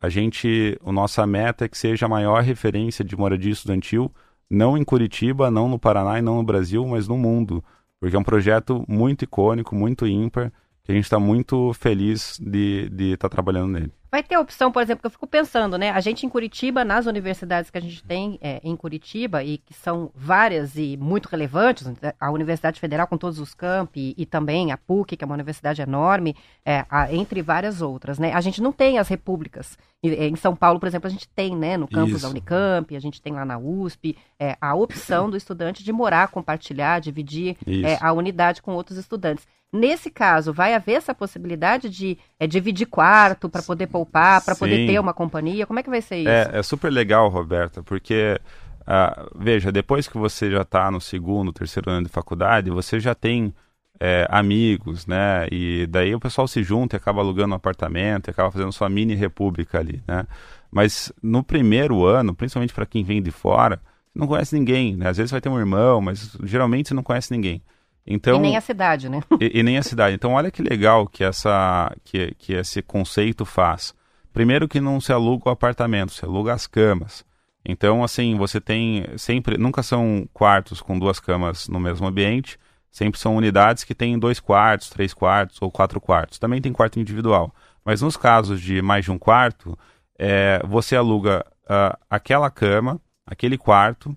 [0.00, 4.12] A gente, a nossa meta é que seja a maior referência de moradia estudantil
[4.50, 7.62] não em Curitiba, não no Paraná e não no Brasil, mas no mundo,
[8.00, 10.50] porque é um projeto muito icônico, muito ímpar,
[10.82, 13.92] que a gente está muito feliz de estar tá trabalhando nele.
[14.10, 15.90] Vai ter a opção, por exemplo, que eu fico pensando, né?
[15.90, 19.74] A gente em Curitiba, nas universidades que a gente tem é, em Curitiba, e que
[19.74, 21.86] são várias e muito relevantes,
[22.18, 25.82] a Universidade Federal com todos os campi, e, também a PUC, que é uma universidade
[25.82, 26.34] enorme,
[26.64, 28.32] é, a, entre várias outras, né?
[28.32, 29.76] A gente não tem as repúblicas.
[30.02, 32.22] Em São Paulo, por exemplo, a gente tem, né, no campus Isso.
[32.22, 36.28] da Unicamp, a gente tem lá na USP, é, a opção do estudante de morar,
[36.28, 39.46] compartilhar, dividir é, a unidade com outros estudantes.
[39.72, 44.86] Nesse caso, vai haver essa possibilidade de é, dividir quarto para poder poupar, para poder
[44.86, 45.66] ter uma companhia?
[45.66, 46.28] Como é que vai ser isso?
[46.28, 48.40] É, é super legal, Roberta, porque,
[48.80, 53.14] uh, veja, depois que você já está no segundo, terceiro ano de faculdade, você já
[53.14, 53.54] tem
[54.00, 55.46] é, amigos, né?
[55.52, 58.88] E daí o pessoal se junta e acaba alugando um apartamento, e acaba fazendo sua
[58.88, 60.24] mini república ali, né?
[60.70, 63.80] Mas no primeiro ano, principalmente para quem vem de fora,
[64.14, 65.08] não conhece ninguém, né?
[65.08, 67.62] Às vezes vai ter um irmão, mas geralmente você não conhece ninguém.
[68.10, 69.20] Então, e nem a cidade, né?
[69.38, 70.14] E, e, nem a cidade.
[70.14, 73.94] Então, olha que legal que, essa, que, que esse conceito faz.
[74.32, 77.24] Primeiro que não se aluga o apartamento, se aluga as camas.
[77.64, 82.58] Então, assim, você tem sempre, nunca são quartos com duas camas no mesmo ambiente,
[82.90, 86.38] sempre são unidades que têm dois quartos, três quartos ou quatro quartos.
[86.38, 87.54] Também tem quarto individual.
[87.84, 89.78] Mas nos casos de mais de um quarto,
[90.18, 94.16] é, você aluga uh, aquela cama, aquele quarto,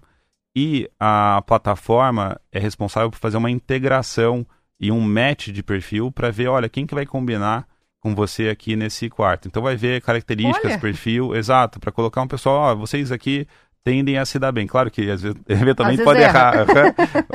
[0.56, 4.46] e a plataforma é responsável por fazer uma integração
[4.80, 7.68] e um match de perfil para ver, olha, quem que vai combinar
[8.02, 9.48] com você aqui nesse quarto.
[9.48, 10.80] Então vai ver características, olha.
[10.80, 13.48] perfil, exato, para colocar um pessoal, ó, vocês aqui
[13.84, 14.66] tendem a se dar bem.
[14.66, 16.66] Claro que às vezes, eventualmente às pode errar.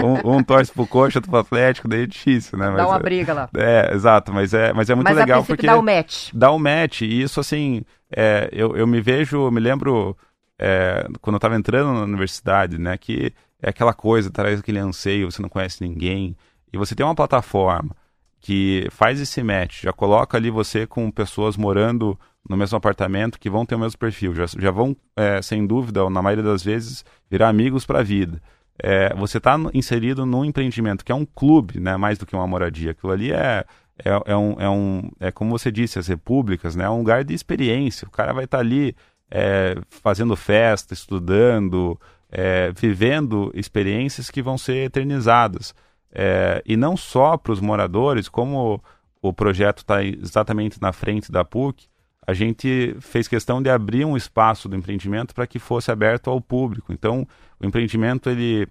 [0.02, 2.66] um, um torce pro coxa, outro pro Atlético, daí é difícil, né?
[2.66, 3.48] Mas, dá uma briga lá.
[3.56, 6.30] É, exato, mas é, mas é muito mas legal porque dá o um match.
[6.34, 10.16] Dá o um match e isso assim, é, eu, eu me vejo, me lembro
[10.58, 13.32] é, quando eu estava entrando na universidade, né, que
[13.62, 16.36] é aquela coisa, traz aquele anseio, você não conhece ninguém,
[16.72, 17.94] e você tem uma plataforma
[18.40, 23.50] que faz esse match, já coloca ali você com pessoas morando no mesmo apartamento que
[23.50, 27.04] vão ter o mesmo perfil, já, já vão, é, sem dúvida, na maioria das vezes,
[27.30, 28.40] virar amigos para a vida.
[28.78, 32.46] É, você está inserido num empreendimento que é um clube, né, mais do que uma
[32.46, 32.92] moradia.
[32.92, 33.64] Aquilo ali é,
[34.04, 37.24] é, é, um, é, um, é como você disse, as repúblicas, né, é um lugar
[37.24, 38.06] de experiência.
[38.06, 38.94] O cara vai estar tá ali
[39.30, 41.98] é, fazendo festa, estudando,
[42.30, 45.74] é, vivendo experiências que vão ser eternizadas.
[46.12, 48.82] É, e não só para os moradores, como
[49.20, 51.86] o projeto está exatamente na frente da PUC,
[52.26, 56.40] a gente fez questão de abrir um espaço do empreendimento para que fosse aberto ao
[56.40, 56.92] público.
[56.92, 57.26] Então,
[57.60, 58.66] o empreendimento ele,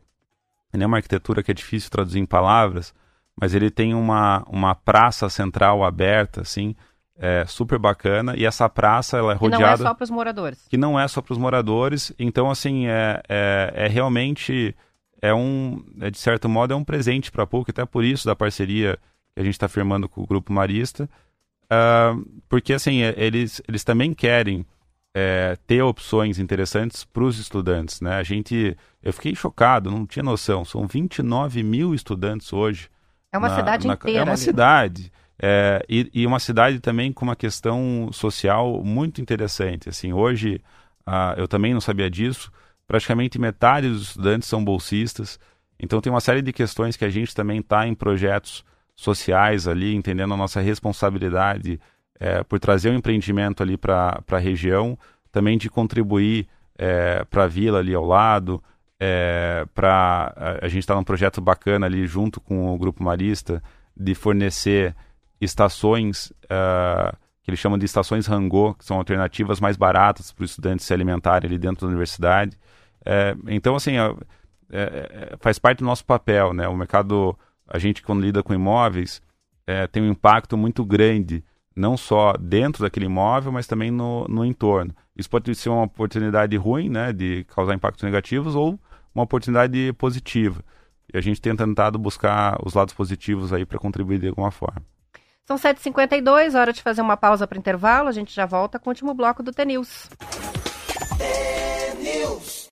[0.74, 2.94] ele é uma arquitetura que é difícil traduzir em palavras,
[3.40, 6.76] mas ele tem uma, uma praça central aberta, assim,
[7.18, 8.36] é super bacana.
[8.36, 10.66] E essa praça ela é rodeada que não é só para os moradores.
[10.70, 12.14] que não é só para os moradores.
[12.20, 14.76] Então assim é, é, é, realmente
[15.22, 18.26] é um é, de certo modo é um presente para a PUC até por isso
[18.26, 18.98] da parceria
[19.34, 21.10] que a gente está firmando com o grupo Marista.
[21.66, 24.66] Uh, porque assim é, eles eles também querem
[25.16, 28.16] é, ter opções interessantes para os estudantes né?
[28.16, 30.66] A gente eu fiquei chocado não tinha noção.
[30.66, 32.90] São 29 mil estudantes hoje
[33.32, 34.42] é uma na, cidade na, inteira é uma ali.
[34.42, 35.12] cidade
[35.42, 39.90] é, e, e, uma cidade também com uma questão social muito interessante.
[39.90, 40.62] Assim, hoje,
[41.06, 42.52] ah, eu também não sabia disso,
[42.88, 45.40] praticamente metade dos estudantes são bolsistas.
[45.80, 48.64] Então tem uma série de questões que a gente também está em projetos
[48.96, 51.80] sociais ali, entendendo a nossa responsabilidade
[52.18, 54.98] é, por trazer um empreendimento ali para a região,
[55.32, 58.64] também de contribuir é, para a vila ali ao lado,
[58.98, 63.62] é, para a, a gente está num projeto bacana ali junto com o Grupo Marista
[63.96, 64.96] de fornecer
[65.46, 70.52] estações uh, que eles chamam de estações Rangô, que são alternativas mais baratas para os
[70.52, 72.58] estudantes se alimentarem ali dentro da universidade.
[73.06, 74.16] É, então, assim, é,
[74.72, 76.68] é, faz parte do nosso papel, né?
[76.68, 77.38] O mercado,
[77.68, 79.22] a gente quando lida com imóveis,
[79.92, 81.44] tem um impacto muito grande,
[81.76, 84.96] não só dentro daquele imóvel, mas também no, no entorno.
[85.16, 88.80] Isso pode ser uma oportunidade ruim, né, de causar impactos negativos, ou
[89.14, 90.64] uma oportunidade positiva.
[91.14, 94.82] E a gente tem tentado buscar os lados positivos aí para contribuir de alguma forma.
[95.46, 98.10] São 7h52, hora de fazer uma pausa para intervalo.
[98.10, 100.10] A gente já volta com o último bloco do T-News.
[101.20, 102.66] T-News.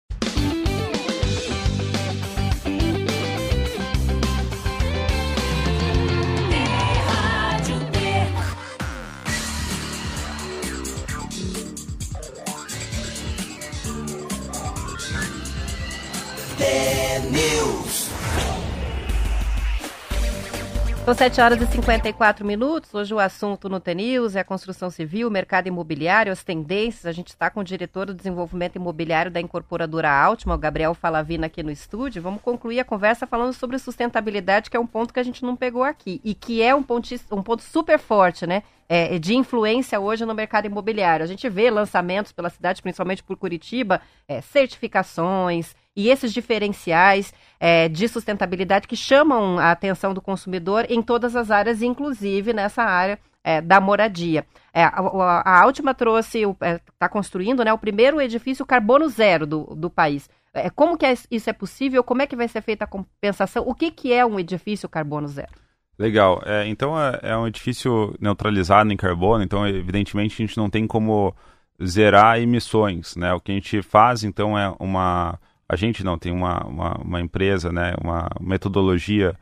[21.05, 22.93] São 7 horas e 54 minutos.
[22.93, 27.05] Hoje o assunto no TNews é a construção civil, o mercado imobiliário, as tendências.
[27.05, 31.47] A gente está com o diretor do desenvolvimento imobiliário da incorporadora Altima, o Gabriel Falavina,
[31.47, 32.21] aqui no estúdio.
[32.21, 35.57] Vamos concluir a conversa falando sobre sustentabilidade, que é um ponto que a gente não
[35.57, 38.63] pegou aqui e que é um ponto, um ponto super forte, né?
[38.87, 41.23] é, de influência hoje no mercado imobiliário.
[41.23, 47.87] A gente vê lançamentos pela cidade, principalmente por Curitiba, é, certificações e esses diferenciais é,
[47.87, 53.19] de sustentabilidade que chamam a atenção do consumidor em todas as áreas, inclusive nessa área
[53.43, 54.45] é, da moradia.
[54.73, 59.75] É, a, a, Altima trouxe, está é, construindo né, o primeiro edifício carbono zero do,
[59.75, 60.29] do país.
[60.53, 62.03] É, como que é, isso é possível?
[62.03, 63.63] Como é que vai ser feita a compensação?
[63.67, 65.51] O que, que é um edifício carbono zero?
[65.97, 66.41] Legal.
[66.45, 70.87] É, então é, é, um edifício neutralizado em carbono, então evidentemente a gente não tem
[70.87, 71.35] como
[71.83, 73.15] zerar emissões.
[73.15, 73.33] Né?
[73.33, 75.39] O que a gente faz então é uma.
[75.67, 77.93] A gente não, tem uma, uma, uma empresa, né?
[78.01, 79.35] uma metodologia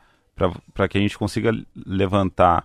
[0.74, 2.64] para que a gente consiga levantar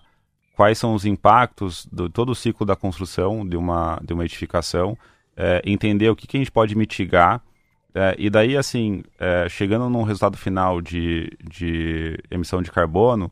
[0.56, 4.98] quais são os impactos de todo o ciclo da construção de uma, de uma edificação,
[5.36, 7.42] é, entender o que, que, a gente pode mitigar,
[7.94, 13.32] é, e daí, assim, é, chegando num resultado final de, de emissão de carbono,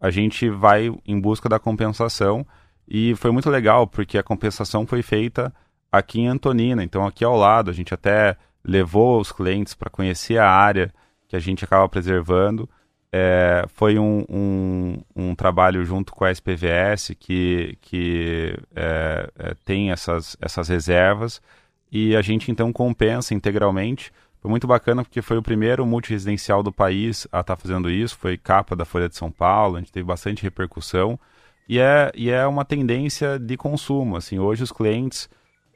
[0.00, 2.46] a gente vai em busca da compensação,
[2.88, 5.52] e foi muito legal, porque a compensação foi feita
[5.90, 10.38] aqui em Antonina, então aqui ao lado, a gente até levou os clientes para conhecer
[10.38, 10.92] a área
[11.28, 12.68] que a gente acaba preservando,
[13.14, 19.90] é, foi um, um, um, trabalho junto com a SPVS que, que é, é, tem
[19.90, 21.42] essas, essas reservas.
[21.90, 24.10] E a gente então compensa integralmente.
[24.40, 28.16] Foi muito bacana porque foi o primeiro multiresidencial do país a estar tá fazendo isso,
[28.16, 31.20] foi capa da Folha de São Paulo, a gente teve bastante repercussão.
[31.68, 34.16] E é, e é uma tendência de consumo.
[34.16, 35.28] Assim, hoje os clientes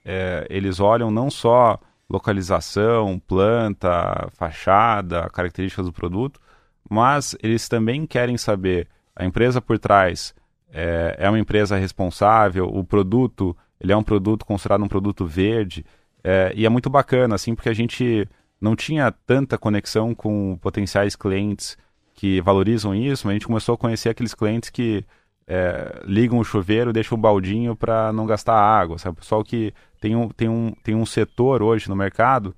[0.04, 1.78] é, eles olham não só
[2.08, 6.40] localização, planta, fachada, características do produto,
[6.88, 10.34] mas eles também querem saber a empresa por trás
[10.72, 15.84] é, é uma empresa responsável, o produto ele é um produto considerado um produto verde
[16.22, 18.28] é, e é muito bacana assim porque a gente
[18.60, 21.76] não tinha tanta conexão com potenciais clientes
[22.14, 25.04] que valorizam isso, mas a gente começou a conhecer aqueles clientes que
[25.46, 29.14] é, ligam o chuveiro, deixam o baldinho para não gastar água, sabe?
[29.14, 32.54] O pessoal que tem um, tem um, tem um setor hoje no mercado,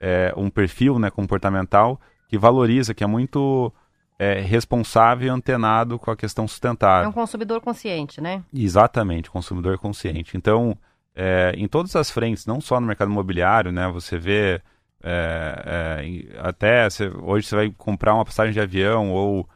[0.00, 3.72] é, um perfil né, comportamental que valoriza, que é muito
[4.18, 7.06] é, responsável e antenado com a questão sustentável.
[7.06, 8.42] É um consumidor consciente, né?
[8.54, 10.36] Exatamente, consumidor consciente.
[10.36, 10.76] Então,
[11.16, 13.88] é, em todas as frentes, não só no mercado imobiliário, né?
[13.90, 14.60] Você vê
[15.02, 19.48] é, é até você, hoje você vai comprar uma passagem de avião ou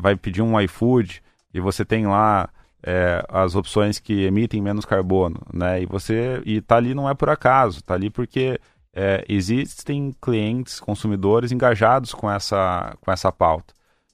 [0.00, 1.22] vai pedir um iFood
[1.54, 2.50] e você tem lá
[2.82, 5.80] é, as opções que emitem menos carbono, né?
[5.80, 8.60] E você e tá ali não é por acaso, tá ali porque
[8.92, 13.72] é, existem clientes, consumidores engajados com essa, com essa pauta.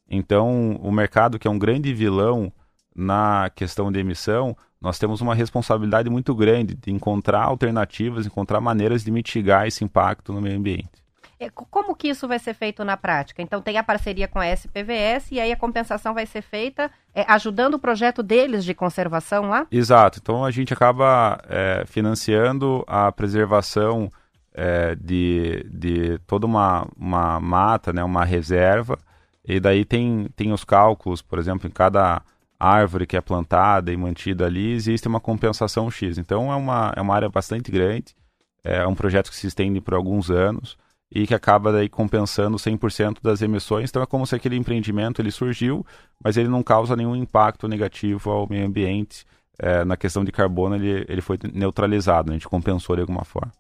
[0.09, 2.53] Então, o mercado, que é um grande vilão
[2.95, 9.05] na questão de emissão, nós temos uma responsabilidade muito grande de encontrar alternativas, encontrar maneiras
[9.05, 11.00] de mitigar esse impacto no meio ambiente.
[11.41, 13.41] É, como que isso vai ser feito na prática?
[13.41, 17.25] Então, tem a parceria com a SPVS e aí a compensação vai ser feita é,
[17.33, 19.67] ajudando o projeto deles de conservação lá?
[19.73, 20.19] Exato.
[20.21, 24.11] Então, a gente acaba é, financiando a preservação
[24.53, 28.99] é, de, de toda uma, uma mata, né, uma reserva,
[29.43, 32.21] e daí tem, tem os cálculos, por exemplo, em cada
[32.59, 36.19] árvore que é plantada e mantida ali, existe uma compensação X.
[36.19, 38.15] Então é uma, é uma área bastante grande,
[38.63, 40.77] é um projeto que se estende por alguns anos
[41.13, 43.91] e que acaba daí compensando 100% das emissões.
[43.91, 45.85] Então é como se aquele empreendimento ele surgiu,
[46.23, 49.25] mas ele não causa nenhum impacto negativo ao meio ambiente.
[49.59, 53.53] É, na questão de carbono ele, ele foi neutralizado, a gente compensou de alguma forma.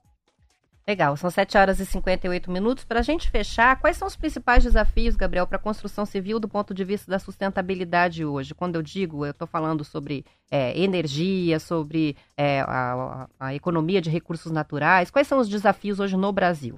[0.91, 2.85] Legal, são 7 horas e 58 minutos.
[2.85, 6.49] Para a gente fechar, quais são os principais desafios, Gabriel, para a construção civil do
[6.49, 8.55] ponto de vista da sustentabilidade hoje?
[8.57, 14.11] Quando eu digo, eu estou falando sobre é, energia, sobre é, a, a, economia de
[14.11, 15.13] recursos naturais.
[15.13, 16.77] Quais são os desafios hoje no Brasil?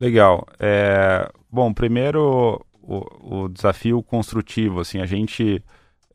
[0.00, 0.46] Legal.
[0.58, 4.80] É, bom, primeiro o, o, desafio construtivo.
[4.80, 5.62] Assim, a gente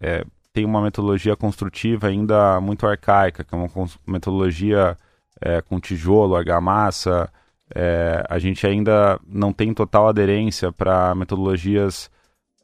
[0.02, 3.70] é, tem uma metodologia construtiva ainda muito arcaica, que é uma
[4.08, 4.98] metodologia
[5.40, 7.30] é, com tijolo, argamassa.
[7.74, 12.10] É, a gente ainda não tem total aderência para metodologias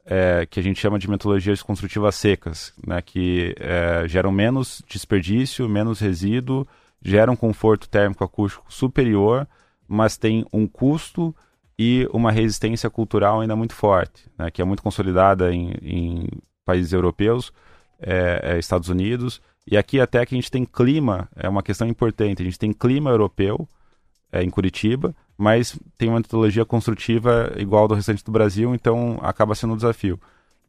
[0.04, 5.68] é, que a gente chama de metodologias construtivas secas, né, que é, geram menos desperdício,
[5.68, 6.66] menos resíduo,
[7.00, 9.46] geram conforto térmico acústico superior,
[9.92, 11.36] mas tem um custo
[11.78, 16.26] e uma resistência cultural ainda muito forte, né, que é muito consolidada em, em
[16.64, 17.52] países europeus,
[18.00, 21.86] é, é, Estados Unidos, e aqui até que a gente tem clima, é uma questão
[21.86, 23.68] importante, a gente tem clima europeu
[24.32, 29.54] é, em Curitiba, mas tem uma metodologia construtiva igual do restante do Brasil, então acaba
[29.54, 30.18] sendo um desafio.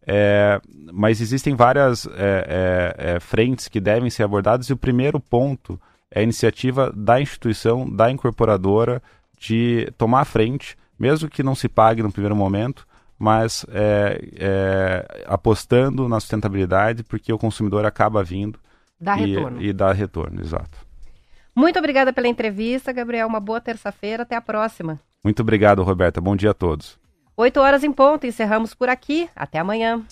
[0.05, 0.59] É,
[0.91, 5.80] mas existem várias é, é, é frentes que devem ser abordadas e o primeiro ponto
[6.14, 9.01] é a iniciativa da instituição, da incorporadora,
[9.39, 12.88] de tomar a frente, mesmo que não se pague no primeiro momento,
[13.18, 18.59] mas é, é, apostando na sustentabilidade, porque o consumidor acaba vindo
[18.99, 19.61] Dá e, retorno.
[19.61, 20.78] E dá retorno, exato.
[21.55, 23.28] Muito obrigada pela entrevista, Gabriel.
[23.28, 24.24] Uma boa terça-feira.
[24.24, 24.99] Até a próxima.
[25.24, 26.20] Muito obrigado, Roberta.
[26.20, 26.97] Bom dia a todos.
[27.36, 28.26] 8 horas em ponto.
[28.26, 29.30] Encerramos por aqui.
[29.36, 30.03] Até amanhã.